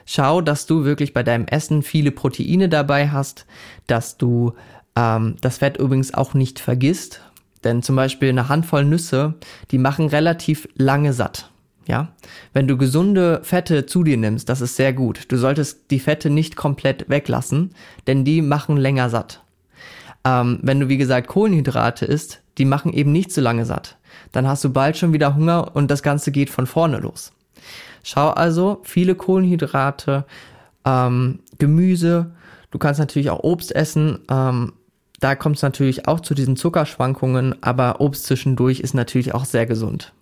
Schau, 0.06 0.40
dass 0.40 0.64
du 0.64 0.84
wirklich 0.84 1.12
bei 1.12 1.22
deinem 1.22 1.46
Essen 1.46 1.82
viele 1.82 2.10
Proteine 2.10 2.70
dabei 2.70 3.10
hast, 3.10 3.44
dass 3.86 4.16
du 4.16 4.54
ähm, 4.96 5.36
das 5.42 5.58
Fett 5.58 5.76
übrigens 5.76 6.14
auch 6.14 6.32
nicht 6.32 6.60
vergisst, 6.60 7.20
denn 7.62 7.82
zum 7.82 7.94
Beispiel 7.94 8.30
eine 8.30 8.48
Handvoll 8.48 8.86
Nüsse, 8.86 9.34
die 9.70 9.78
machen 9.78 10.08
relativ 10.08 10.66
lange 10.76 11.12
satt. 11.12 11.51
Ja, 11.86 12.12
wenn 12.52 12.68
du 12.68 12.76
gesunde 12.76 13.40
Fette 13.42 13.86
zu 13.86 14.04
dir 14.04 14.16
nimmst, 14.16 14.48
das 14.48 14.60
ist 14.60 14.76
sehr 14.76 14.92
gut. 14.92 15.24
Du 15.28 15.36
solltest 15.36 15.90
die 15.90 15.98
Fette 15.98 16.30
nicht 16.30 16.54
komplett 16.54 17.08
weglassen, 17.08 17.74
denn 18.06 18.24
die 18.24 18.40
machen 18.40 18.76
länger 18.76 19.10
satt. 19.10 19.42
Ähm, 20.24 20.60
wenn 20.62 20.78
du 20.78 20.88
wie 20.88 20.98
gesagt 20.98 21.26
Kohlenhydrate 21.26 22.06
isst, 22.06 22.40
die 22.58 22.64
machen 22.64 22.92
eben 22.92 23.10
nicht 23.10 23.32
so 23.32 23.40
lange 23.40 23.64
satt. 23.64 23.96
Dann 24.30 24.46
hast 24.46 24.62
du 24.62 24.70
bald 24.70 24.96
schon 24.96 25.12
wieder 25.12 25.34
Hunger 25.34 25.74
und 25.74 25.90
das 25.90 26.02
Ganze 26.02 26.30
geht 26.30 26.50
von 26.50 26.66
vorne 26.66 26.98
los. 26.98 27.32
Schau 28.04 28.28
also 28.28 28.80
viele 28.84 29.14
Kohlenhydrate, 29.16 30.24
ähm, 30.84 31.40
Gemüse. 31.58 32.32
Du 32.70 32.78
kannst 32.78 33.00
natürlich 33.00 33.30
auch 33.30 33.42
Obst 33.42 33.74
essen. 33.74 34.20
Ähm, 34.30 34.74
da 35.18 35.34
kommt 35.34 35.56
es 35.56 35.62
natürlich 35.62 36.06
auch 36.06 36.20
zu 36.20 36.34
diesen 36.34 36.56
Zuckerschwankungen, 36.56 37.56
aber 37.62 38.00
Obst 38.00 38.26
zwischendurch 38.26 38.80
ist 38.80 38.94
natürlich 38.94 39.34
auch 39.34 39.44
sehr 39.44 39.66
gesund 39.66 40.12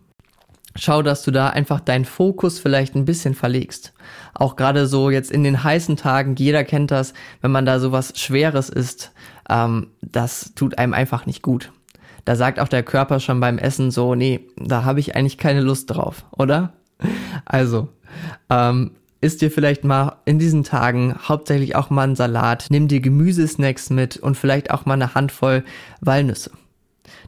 schau, 0.77 1.03
dass 1.03 1.23
du 1.23 1.31
da 1.31 1.49
einfach 1.49 1.81
deinen 1.81 2.05
Fokus 2.05 2.59
vielleicht 2.59 2.95
ein 2.95 3.05
bisschen 3.05 3.35
verlegst. 3.35 3.93
Auch 4.35 4.57
gerade 4.57 4.87
so 4.87 5.11
jetzt 5.11 5.31
in 5.31 5.45
den 5.45 5.63
heißen 5.63 5.97
Tagen, 5.97 6.37
jeder 6.37 6.65
kennt 6.65 6.91
das, 6.91 7.13
wenn 7.41 7.51
man 7.51 7.67
da 7.67 7.81
sowas 7.81 8.13
Schweres 8.17 8.69
isst, 8.69 9.13
ähm, 9.49 9.89
das 10.01 10.53
tut 10.55 10.79
einem 10.79 10.95
einfach 10.95 11.27
nicht 11.27 11.43
gut. 11.43 11.73
Da 12.25 12.37
sagt 12.37 12.61
auch 12.61 12.69
der 12.69 12.83
Körper 12.83 13.21
schon 13.21 13.41
beim 13.41 13.59
Essen 13.59 13.91
so, 13.91 14.15
nee, 14.15 14.47
da 14.57 14.85
habe 14.85 15.01
ich 15.01 15.17
eigentlich 15.17 15.39
keine 15.39 15.61
Lust 15.61 15.91
drauf, 15.91 16.25
oder? 16.37 16.73
Also, 17.45 17.89
ähm, 18.51 18.93
isst 19.21 19.43
dir 19.43 19.51
vielleicht 19.51 19.85
mal 19.85 20.17
in 20.25 20.39
diesen 20.39 20.65
Tagen 20.65 21.17
hauptsächlich 21.29 21.77
auch 21.77 21.91
mal 21.91 22.05
einen 22.05 22.17
Salat, 22.17 22.67
nimm 22.71 22.89
dir 22.89 23.01
Gemüsesnacks 23.01 23.91
mit 23.91 24.17
und 24.17 24.37
vielleicht 24.37 24.71
auch 24.71 24.87
mal 24.87 24.95
eine 24.95 25.15
Handvoll 25.15 25.65
Walnüsse. 26.01 26.51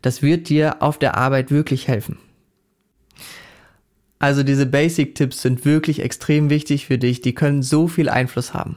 Das 0.01 0.23
wird 0.23 0.49
dir 0.49 0.83
auf 0.83 0.99
der 0.99 1.17
Arbeit 1.17 1.51
wirklich 1.51 1.89
helfen. 1.89 2.19
Also 4.23 4.45
diese 4.45 4.67
Basic-Tipps 4.67 5.43
sind 5.43 5.65
wirklich 5.65 6.01
extrem 6.01 6.49
wichtig 6.49 6.87
für 6.87 6.97
dich. 6.97 7.23
Die 7.23 7.35
können 7.35 7.65
so 7.65 7.89
viel 7.89 8.09
Einfluss 8.09 8.55
haben. 8.55 8.77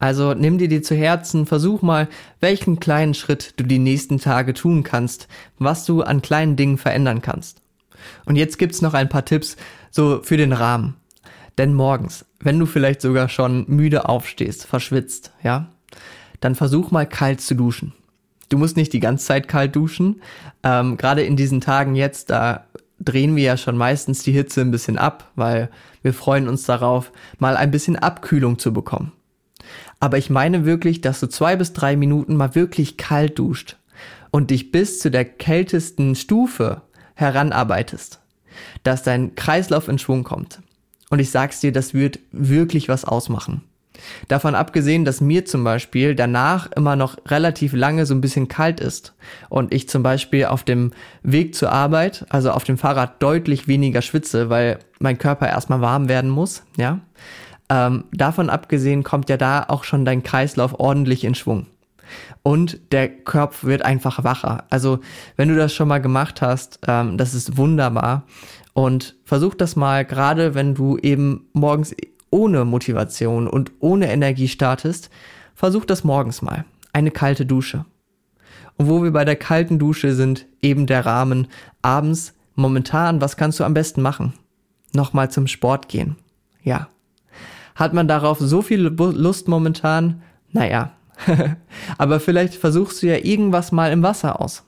Also 0.00 0.34
nimm 0.34 0.58
dir 0.58 0.66
die 0.66 0.82
zu 0.82 0.96
Herzen, 0.96 1.46
versuch 1.46 1.80
mal, 1.80 2.08
welchen 2.40 2.80
kleinen 2.80 3.14
Schritt 3.14 3.54
du 3.56 3.62
die 3.62 3.78
nächsten 3.78 4.18
Tage 4.18 4.54
tun 4.54 4.82
kannst, 4.82 5.28
was 5.60 5.84
du 5.84 6.02
an 6.02 6.22
kleinen 6.22 6.56
Dingen 6.56 6.76
verändern 6.76 7.22
kannst. 7.22 7.62
Und 8.24 8.34
jetzt 8.34 8.58
gibt's 8.58 8.82
noch 8.82 8.94
ein 8.94 9.08
paar 9.08 9.24
Tipps 9.24 9.56
so 9.92 10.24
für 10.24 10.36
den 10.36 10.52
Rahmen. 10.52 10.96
Denn 11.56 11.72
morgens, 11.72 12.24
wenn 12.40 12.58
du 12.58 12.66
vielleicht 12.66 13.00
sogar 13.00 13.28
schon 13.28 13.64
müde 13.68 14.08
aufstehst, 14.08 14.66
verschwitzt, 14.66 15.30
ja, 15.40 15.68
dann 16.40 16.56
versuch 16.56 16.90
mal 16.90 17.06
kalt 17.06 17.40
zu 17.40 17.54
duschen. 17.54 17.92
Du 18.48 18.58
musst 18.58 18.76
nicht 18.76 18.92
die 18.92 19.00
ganze 19.00 19.24
Zeit 19.24 19.46
kalt 19.46 19.76
duschen. 19.76 20.20
Ähm, 20.64 20.96
Gerade 20.96 21.22
in 21.22 21.36
diesen 21.36 21.60
Tagen 21.60 21.94
jetzt, 21.94 22.30
da 22.30 22.64
drehen 23.00 23.36
wir 23.36 23.44
ja 23.44 23.56
schon 23.56 23.76
meistens 23.76 24.22
die 24.22 24.32
Hitze 24.32 24.60
ein 24.60 24.70
bisschen 24.70 24.98
ab, 24.98 25.30
weil 25.36 25.70
wir 26.02 26.14
freuen 26.14 26.48
uns 26.48 26.64
darauf, 26.64 27.12
mal 27.38 27.56
ein 27.56 27.70
bisschen 27.70 27.96
Abkühlung 27.96 28.58
zu 28.58 28.72
bekommen. 28.72 29.12
Aber 30.00 30.18
ich 30.18 30.30
meine 30.30 30.64
wirklich, 30.64 31.00
dass 31.00 31.20
du 31.20 31.28
zwei 31.28 31.56
bis 31.56 31.72
drei 31.72 31.96
Minuten 31.96 32.36
mal 32.36 32.54
wirklich 32.54 32.96
kalt 32.96 33.38
duscht 33.38 33.76
und 34.30 34.50
dich 34.50 34.70
bis 34.70 35.00
zu 35.00 35.10
der 35.10 35.24
kältesten 35.24 36.14
Stufe 36.14 36.82
heranarbeitest, 37.14 38.20
dass 38.82 39.02
dein 39.02 39.34
Kreislauf 39.34 39.88
in 39.88 39.98
Schwung 39.98 40.24
kommt. 40.24 40.60
Und 41.10 41.18
ich 41.18 41.30
sag's 41.30 41.60
dir, 41.60 41.72
das 41.72 41.94
wird 41.94 42.20
wirklich 42.32 42.88
was 42.88 43.04
ausmachen. 43.04 43.62
Davon 44.28 44.54
abgesehen, 44.54 45.04
dass 45.04 45.20
mir 45.20 45.44
zum 45.44 45.64
Beispiel 45.64 46.14
danach 46.14 46.70
immer 46.72 46.96
noch 46.96 47.16
relativ 47.26 47.72
lange 47.72 48.06
so 48.06 48.14
ein 48.14 48.20
bisschen 48.20 48.48
kalt 48.48 48.80
ist 48.80 49.14
und 49.48 49.72
ich 49.72 49.88
zum 49.88 50.02
Beispiel 50.02 50.46
auf 50.46 50.62
dem 50.62 50.92
Weg 51.22 51.54
zur 51.54 51.72
Arbeit, 51.72 52.26
also 52.28 52.50
auf 52.50 52.64
dem 52.64 52.78
Fahrrad 52.78 53.22
deutlich 53.22 53.68
weniger 53.68 54.02
schwitze, 54.02 54.50
weil 54.50 54.78
mein 54.98 55.18
Körper 55.18 55.48
erstmal 55.48 55.80
warm 55.80 56.08
werden 56.08 56.30
muss, 56.30 56.62
ja. 56.76 57.00
Ähm, 57.70 58.04
davon 58.12 58.48
abgesehen 58.48 59.02
kommt 59.02 59.28
ja 59.28 59.36
da 59.36 59.66
auch 59.68 59.84
schon 59.84 60.06
dein 60.06 60.22
Kreislauf 60.22 60.80
ordentlich 60.80 61.24
in 61.24 61.34
Schwung. 61.34 61.66
Und 62.42 62.92
der 62.92 63.08
Kopf 63.08 63.64
wird 63.64 63.84
einfach 63.84 64.24
wacher. 64.24 64.64
Also 64.70 65.00
wenn 65.36 65.48
du 65.48 65.56
das 65.56 65.74
schon 65.74 65.88
mal 65.88 66.00
gemacht 66.00 66.40
hast, 66.40 66.80
ähm, 66.88 67.18
das 67.18 67.34
ist 67.34 67.56
wunderbar. 67.58 68.24
Und 68.72 69.16
versuch 69.24 69.54
das 69.54 69.76
mal, 69.76 70.04
gerade 70.04 70.54
wenn 70.54 70.74
du 70.74 70.98
eben 70.98 71.48
morgens 71.52 71.94
ohne 72.30 72.64
Motivation 72.64 73.46
und 73.46 73.72
ohne 73.80 74.10
Energie 74.10 74.48
startest, 74.48 75.10
versuch 75.54 75.84
das 75.84 76.04
morgens 76.04 76.42
mal. 76.42 76.64
Eine 76.92 77.10
kalte 77.10 77.46
Dusche. 77.46 77.84
Und 78.76 78.88
wo 78.88 79.02
wir 79.02 79.10
bei 79.12 79.24
der 79.24 79.36
kalten 79.36 79.78
Dusche 79.78 80.14
sind, 80.14 80.46
eben 80.62 80.86
der 80.86 81.04
Rahmen. 81.04 81.48
Abends, 81.82 82.34
momentan, 82.54 83.20
was 83.20 83.36
kannst 83.36 83.60
du 83.60 83.64
am 83.64 83.74
besten 83.74 84.02
machen? 84.02 84.34
Nochmal 84.94 85.30
zum 85.30 85.46
Sport 85.46 85.88
gehen. 85.88 86.16
Ja. 86.62 86.88
Hat 87.74 87.92
man 87.92 88.08
darauf 88.08 88.38
so 88.38 88.62
viel 88.62 88.80
Lust 88.80 89.48
momentan? 89.48 90.22
Naja. 90.52 90.92
Aber 91.98 92.20
vielleicht 92.20 92.54
versuchst 92.54 93.02
du 93.02 93.08
ja 93.08 93.16
irgendwas 93.16 93.72
mal 93.72 93.92
im 93.92 94.02
Wasser 94.02 94.40
aus. 94.40 94.64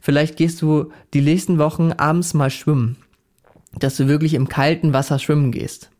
Vielleicht 0.00 0.36
gehst 0.36 0.60
du 0.62 0.90
die 1.14 1.20
nächsten 1.20 1.58
Wochen 1.58 1.92
abends 1.92 2.34
mal 2.34 2.50
schwimmen. 2.50 2.96
Dass 3.78 3.96
du 3.96 4.08
wirklich 4.08 4.34
im 4.34 4.48
kalten 4.48 4.92
Wasser 4.92 5.18
schwimmen 5.18 5.52
gehst. 5.52 5.91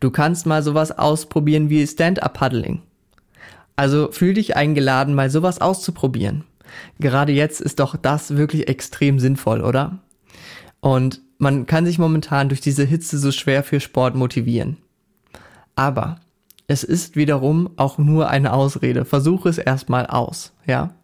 Du 0.00 0.10
kannst 0.10 0.46
mal 0.46 0.62
sowas 0.62 0.96
ausprobieren 0.96 1.70
wie 1.70 1.86
Stand-up-Paddling. 1.86 2.82
Also 3.76 4.10
fühl 4.12 4.34
dich 4.34 4.56
eingeladen, 4.56 5.14
mal 5.14 5.30
sowas 5.30 5.60
auszuprobieren. 5.60 6.44
Gerade 6.98 7.32
jetzt 7.32 7.60
ist 7.60 7.80
doch 7.80 7.96
das 7.96 8.36
wirklich 8.36 8.68
extrem 8.68 9.18
sinnvoll, 9.18 9.60
oder? 9.60 9.98
Und 10.80 11.20
man 11.38 11.66
kann 11.66 11.86
sich 11.86 11.98
momentan 11.98 12.48
durch 12.48 12.60
diese 12.60 12.84
Hitze 12.84 13.18
so 13.18 13.32
schwer 13.32 13.62
für 13.62 13.80
Sport 13.80 14.14
motivieren. 14.14 14.76
Aber 15.76 16.20
es 16.66 16.84
ist 16.84 17.16
wiederum 17.16 17.70
auch 17.76 17.98
nur 17.98 18.28
eine 18.28 18.52
Ausrede. 18.52 19.04
Versuche 19.04 19.48
es 19.48 19.58
erstmal 19.58 20.06
aus, 20.06 20.52
ja? 20.66 20.94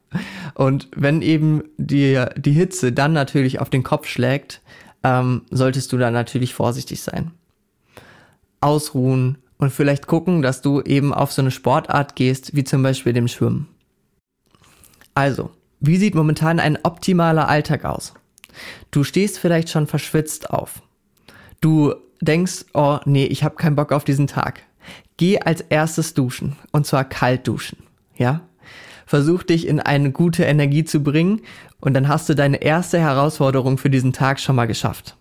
Und 0.55 0.89
wenn 0.97 1.23
eben 1.23 1.62
die, 1.77 2.25
die 2.37 2.53
Hitze 2.53 2.93
dann 2.93 3.12
natürlich 3.12 3.61
auf 3.61 3.71
den 3.71 3.85
Kopf 3.85 4.07
schlägt, 4.07 4.61
ähm, 5.05 5.43
solltest 5.50 5.93
du 5.93 5.99
da 5.99 6.11
natürlich 6.11 6.55
vorsichtig 6.55 7.03
sein 7.03 7.31
ausruhen 8.61 9.38
und 9.59 9.71
vielleicht 9.71 10.07
gucken, 10.07 10.43
dass 10.43 10.62
du 10.62 10.81
eben 10.83 11.12
auf 11.12 11.33
so 11.33 11.43
eine 11.43 11.50
Sportart 11.50 12.17
gehst, 12.17 12.55
wie 12.55 12.64
zum 12.64 12.83
Beispiel 12.83 13.12
dem 13.12 13.29
Schwimmen. 13.29 13.69
Also, 15.14 15.50
wie 15.81 15.97
sieht 15.97 16.15
momentan 16.15 16.61
ein 16.61 16.78
optimaler 16.82 17.49
Alltag 17.49 17.84
aus? 17.84 18.15
Du 18.91 19.04
stehst 19.04 19.39
vielleicht 19.39 19.71
schon 19.71 19.87
verschwitzt 19.87 20.50
auf. 20.50 20.82
Du 21.61 21.95
denkst, 22.21 22.67
oh 22.75 22.99
nee, 23.04 23.26
ich 23.26 23.45
habe 23.45 23.56
keinen 23.56 23.76
Bock 23.76 23.93
auf 23.93 24.04
diesen 24.04 24.26
Tag. 24.26 24.63
Geh 25.17 25.39
als 25.39 25.61
erstes 25.61 26.15
duschen 26.15 26.56
und 26.73 26.87
zwar 26.87 27.04
kalt 27.04 27.47
duschen, 27.47 27.78
ja? 28.17 28.43
Versuch 29.04 29.43
dich 29.43 29.67
in 29.67 29.80
eine 29.80 30.13
gute 30.13 30.45
Energie 30.45 30.84
zu 30.84 31.02
bringen 31.02 31.43
und 31.80 31.95
dann 31.95 32.08
hast 32.08 32.28
du 32.28 32.34
deine 32.34 32.63
erste 32.63 33.00
Herausforderung 33.00 33.76
für 33.76 33.91
diesen 33.91 34.13
Tag 34.13 34.39
schon 34.39 34.56
mal 34.56 34.67
geschafft. 34.67 35.17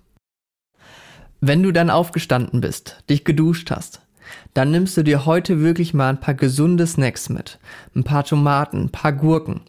Wenn 1.41 1.63
du 1.63 1.71
dann 1.71 1.89
aufgestanden 1.89 2.61
bist, 2.61 3.03
dich 3.09 3.23
geduscht 3.23 3.71
hast, 3.71 4.01
dann 4.53 4.71
nimmst 4.71 4.97
du 4.97 5.03
dir 5.03 5.25
heute 5.25 5.61
wirklich 5.61 5.93
mal 5.93 6.09
ein 6.09 6.19
paar 6.19 6.33
gesunde 6.33 6.85
Snacks 6.85 7.29
mit. 7.29 7.59
Ein 7.95 8.03
paar 8.03 8.23
Tomaten, 8.23 8.83
ein 8.83 8.89
paar 8.89 9.13
Gurken, 9.13 9.61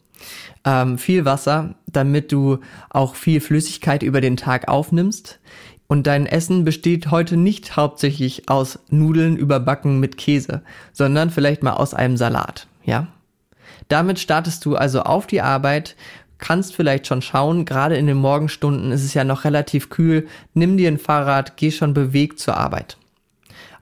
ähm, 0.64 0.98
viel 0.98 1.24
Wasser, 1.24 1.76
damit 1.86 2.32
du 2.32 2.58
auch 2.90 3.14
viel 3.14 3.40
Flüssigkeit 3.40 4.02
über 4.02 4.20
den 4.20 4.36
Tag 4.36 4.68
aufnimmst. 4.68 5.38
Und 5.86 6.06
dein 6.06 6.26
Essen 6.26 6.64
besteht 6.64 7.10
heute 7.10 7.36
nicht 7.36 7.76
hauptsächlich 7.76 8.48
aus 8.48 8.78
Nudeln 8.90 9.36
überbacken 9.36 9.98
mit 9.98 10.16
Käse, 10.16 10.62
sondern 10.92 11.30
vielleicht 11.30 11.62
mal 11.62 11.72
aus 11.72 11.94
einem 11.94 12.16
Salat, 12.16 12.68
ja? 12.84 13.08
Damit 13.88 14.20
startest 14.20 14.64
du 14.64 14.76
also 14.76 15.02
auf 15.02 15.26
die 15.26 15.40
Arbeit 15.40 15.96
kannst 16.40 16.74
vielleicht 16.74 17.06
schon 17.06 17.22
schauen, 17.22 17.64
gerade 17.64 17.96
in 17.96 18.06
den 18.06 18.16
Morgenstunden 18.16 18.90
ist 18.92 19.04
es 19.04 19.14
ja 19.14 19.24
noch 19.24 19.44
relativ 19.44 19.90
kühl, 19.90 20.26
nimm 20.54 20.76
dir 20.76 20.88
ein 20.88 20.98
Fahrrad, 20.98 21.56
geh 21.56 21.70
schon 21.70 21.94
bewegt 21.94 22.40
zur 22.40 22.56
Arbeit. 22.56 22.96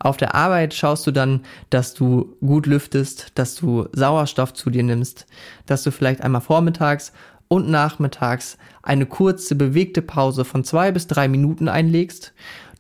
Auf 0.01 0.17
der 0.17 0.35
Arbeit 0.35 0.75
schaust 0.75 1.07
du 1.07 1.11
dann, 1.11 1.41
dass 1.71 1.95
du 1.95 2.37
gut 2.41 2.67
lüftest, 2.67 3.33
dass 3.35 3.57
du 3.57 3.89
Sauerstoff 3.93 4.53
zu 4.53 4.71
dir 4.71 4.83
nimmst, 4.83 5.27
dass 5.67 5.83
du 5.83 5.91
vielleicht 5.91 6.21
einmal 6.21 6.41
vormittags 6.41 7.13
und 7.49 7.69
nachmittags 7.69 8.59
eine 8.83 9.07
kurze 9.07 9.55
bewegte 9.55 10.03
Pause 10.03 10.45
von 10.45 10.63
zwei 10.63 10.93
bis 10.93 11.07
drei 11.07 11.27
Minuten 11.27 11.69
einlegst, 11.69 12.33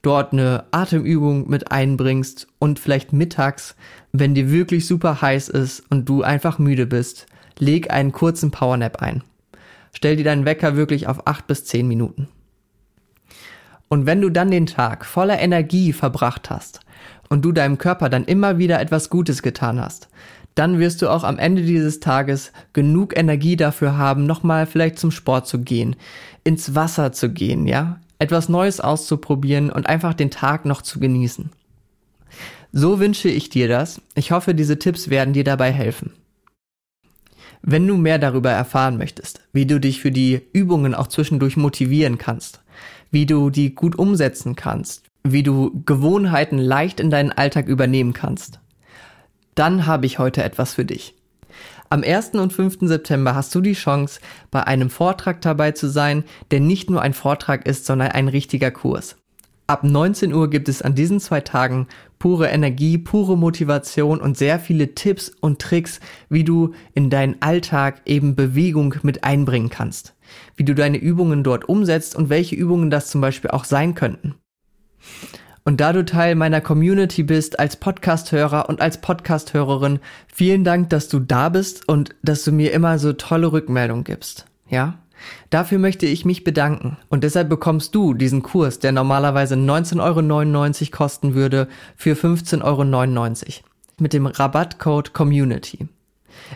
dort 0.03 0.33
eine 0.33 0.65
Atemübung 0.71 1.49
mit 1.49 1.73
einbringst 1.73 2.47
und 2.59 2.79
vielleicht 2.79 3.13
mittags, 3.13 3.75
wenn 4.13 4.35
dir 4.35 4.51
wirklich 4.51 4.87
super 4.87 5.21
heiß 5.21 5.49
ist 5.49 5.83
und 5.91 6.09
du 6.09 6.23
einfach 6.23 6.59
müde 6.59 6.87
bist, 6.87 7.27
leg 7.59 7.91
einen 7.91 8.13
kurzen 8.13 8.53
Powernap 8.53 9.03
ein 9.03 9.23
stell 9.99 10.15
dir 10.15 10.23
deinen 10.23 10.45
Wecker 10.45 10.77
wirklich 10.77 11.09
auf 11.09 11.27
acht 11.27 11.49
bis 11.49 11.65
zehn 11.65 11.89
Minuten. 11.89 12.29
Und 13.89 14.07
wenn 14.07 14.21
du 14.21 14.31
dann 14.31 14.53
den 14.53 14.67
Tag 14.67 15.05
voller 15.05 15.41
Energie 15.41 15.93
verbracht 15.93 16.51
hast 16.51 16.79
und 17.29 17.45
du 17.45 17.51
deinem 17.51 17.79
Körper 17.79 18.09
dann 18.09 18.25
immer 18.25 18.59
wieder 18.59 18.81
etwas 18.81 19.11
Gutes 19.11 19.43
getan 19.43 19.81
hast, 19.81 20.09
dann 20.55 20.79
wirst 20.79 21.03
du 21.03 21.09
auch 21.09 21.25
am 21.25 21.37
Ende 21.37 21.63
dieses 21.63 21.99
Tages 21.99 22.53
genug 22.75 23.19
Energie 23.19 23.57
dafür 23.57 23.99
haben, 23.99 24.25
nochmal 24.25 24.67
vielleicht 24.67 25.01
zum 25.01 25.11
Sport 25.11 25.49
zu 25.49 25.59
gehen, 25.59 25.97
ins 26.45 26.77
Wasser 26.77 27.11
zu 27.11 27.31
gehen, 27.31 27.67
ja, 27.67 27.99
etwas 28.21 28.49
Neues 28.49 28.81
auszuprobieren 28.81 29.69
und 29.69 29.89
einfach 29.89 30.15
den 30.15 30.31
Tag 30.31 30.65
noch 30.65 30.83
zu 30.83 31.01
genießen. 31.01 31.51
So 32.71 33.01
wünsche 33.01 33.31
ich 33.31 33.51
dir 33.51 33.67
das. 33.67 34.01
Ich 34.15 34.31
hoffe, 34.31 34.55
diese 34.55 34.79
Tipps 34.79 35.11
werden 35.11 35.35
dir 35.35 35.43
dabei 35.43 35.73
helfen. 35.73 36.13
Wenn 37.63 37.87
du 37.87 37.97
mehr 37.97 38.19
darüber 38.19 38.51
erfahren 38.51 38.99
möchtest, 38.99 39.41
wie 39.53 39.67
du 39.67 39.81
dich 39.81 40.01
für 40.01 40.11
die 40.11 40.41
Übungen 40.53 40.95
auch 40.95 41.09
zwischendurch 41.09 41.57
motivieren 41.57 42.19
kannst, 42.19 42.63
wie 43.11 43.27
du 43.27 43.51
die 43.51 43.75
gut 43.75 43.99
umsetzen 43.99 44.57
kannst, 44.57 45.05
wie 45.25 45.43
du 45.43 45.83
Gewohnheiten 45.85 46.59
leicht 46.59 47.01
in 47.01 47.11
deinen 47.11 47.33
Alltag 47.33 47.67
übernehmen 47.67 48.13
kannst, 48.13 48.61
dann 49.55 49.87
habe 49.87 50.07
ich 50.07 50.19
heute 50.19 50.45
etwas 50.45 50.75
für 50.75 50.85
dich. 50.85 51.15
Am 51.91 52.03
1. 52.03 52.31
und 52.35 52.53
5. 52.53 52.79
September 52.83 53.35
hast 53.35 53.55
du 53.55 53.61
die 53.61 53.73
Chance, 53.73 54.21
bei 54.51 54.63
einem 54.65 54.91
Vortrag 54.91 55.41
dabei 55.41 55.73
zu 55.73 55.89
sein, 55.89 56.25
der 56.51 56.61
nicht 56.61 56.91
nur 56.91 57.03
ein 57.03 57.15
Vortrag 57.15 57.67
ist, 57.67 57.87
sondern 57.87 58.13
ein 58.13 58.29
richtiger 58.29 58.71
Kurs. 58.71 59.17
Ab 59.69 59.85
19 59.85 60.33
Uhr 60.33 60.49
gibt 60.49 60.67
es 60.71 60.81
an 60.81 60.95
diesen 60.95 61.21
zwei 61.21 61.43
Tagen 61.43 61.89
pure 62.19 62.49
Energie, 62.49 62.97
pure 62.97 63.37
Motivation 63.37 64.19
und 64.19 64.39
sehr 64.39 64.59
viele 64.59 64.95
Tipps 64.95 65.31
und 65.41 65.59
Tricks, 65.61 66.01
wie 66.31 66.43
du 66.43 66.73
in 66.95 67.11
deinen 67.11 67.37
Alltag 67.43 68.01
eben 68.07 68.35
Bewegung 68.35 68.95
mit 69.03 69.25
einbringen 69.25 69.69
kannst. 69.69 70.15
Wie 70.57 70.65
du 70.65 70.75
deine 70.75 70.97
Übungen 70.97 71.45
dort 71.45 71.69
umsetzt 71.69 72.17
und 72.17 72.31
welche 72.31 72.57
Übungen 72.57 72.89
das 72.89 73.11
zum 73.11 73.21
Beispiel 73.21 73.51
auch 73.51 73.65
sein 73.65 73.95
könnten. 73.95 74.37
Und 75.67 75.83
da 75.83 75.93
du 75.93 76.03
Teil 76.03 76.35
meiner 76.35 76.63
Community 76.63 77.23
bist 77.23 77.61
als 77.61 77.77
Podcasthörer 77.77 78.71
und 78.71 78.81
als 78.81 79.03
Podcasthörerin, 79.03 79.99
vielen 80.33 80.65
Dank, 80.65 80.89
dass 80.89 81.09
du 81.09 81.19
da 81.19 81.51
bist 81.51 81.87
und 81.87 82.15
dass 82.23 82.43
du 82.43 82.53
mir 82.53 82.73
immer 82.73 82.99
so 82.99 83.13
tolle 83.13 83.53
Rückmeldungen 83.53 84.05
gibst. 84.05 84.47
Ja? 84.71 84.99
Dafür 85.51 85.79
möchte 85.79 86.07
ich 86.07 86.25
mich 86.25 86.45
bedanken 86.45 86.97
und 87.09 87.25
deshalb 87.25 87.49
bekommst 87.49 87.95
du 87.95 88.15
diesen 88.15 88.43
Kurs, 88.43 88.79
der 88.79 88.93
normalerweise 88.93 89.55
19,99 89.55 90.03
Euro 90.03 90.91
kosten 90.91 91.35
würde, 91.35 91.69
für 91.97 92.15
15,99 92.15 92.65
Euro. 92.65 92.85
mit 93.99 94.13
dem 94.13 94.27
Rabattcode 94.27 95.13
Community. 95.13 95.89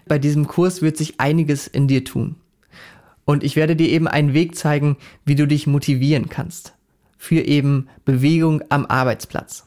Bei 0.06 0.18
diesem 0.18 0.46
Kurs 0.46 0.82
wird 0.82 0.96
sich 0.96 1.20
einiges 1.20 1.66
in 1.66 1.88
dir 1.88 2.04
tun. 2.04 2.36
Und 3.24 3.42
ich 3.44 3.56
werde 3.56 3.76
dir 3.76 3.88
eben 3.88 4.08
einen 4.08 4.34
Weg 4.34 4.56
zeigen, 4.56 4.98
wie 5.24 5.34
du 5.34 5.46
dich 5.46 5.66
motivieren 5.66 6.28
kannst. 6.28 6.74
Für 7.18 7.40
eben 7.40 7.88
Bewegung 8.04 8.62
am 8.68 8.84
Arbeitsplatz. 8.86 9.66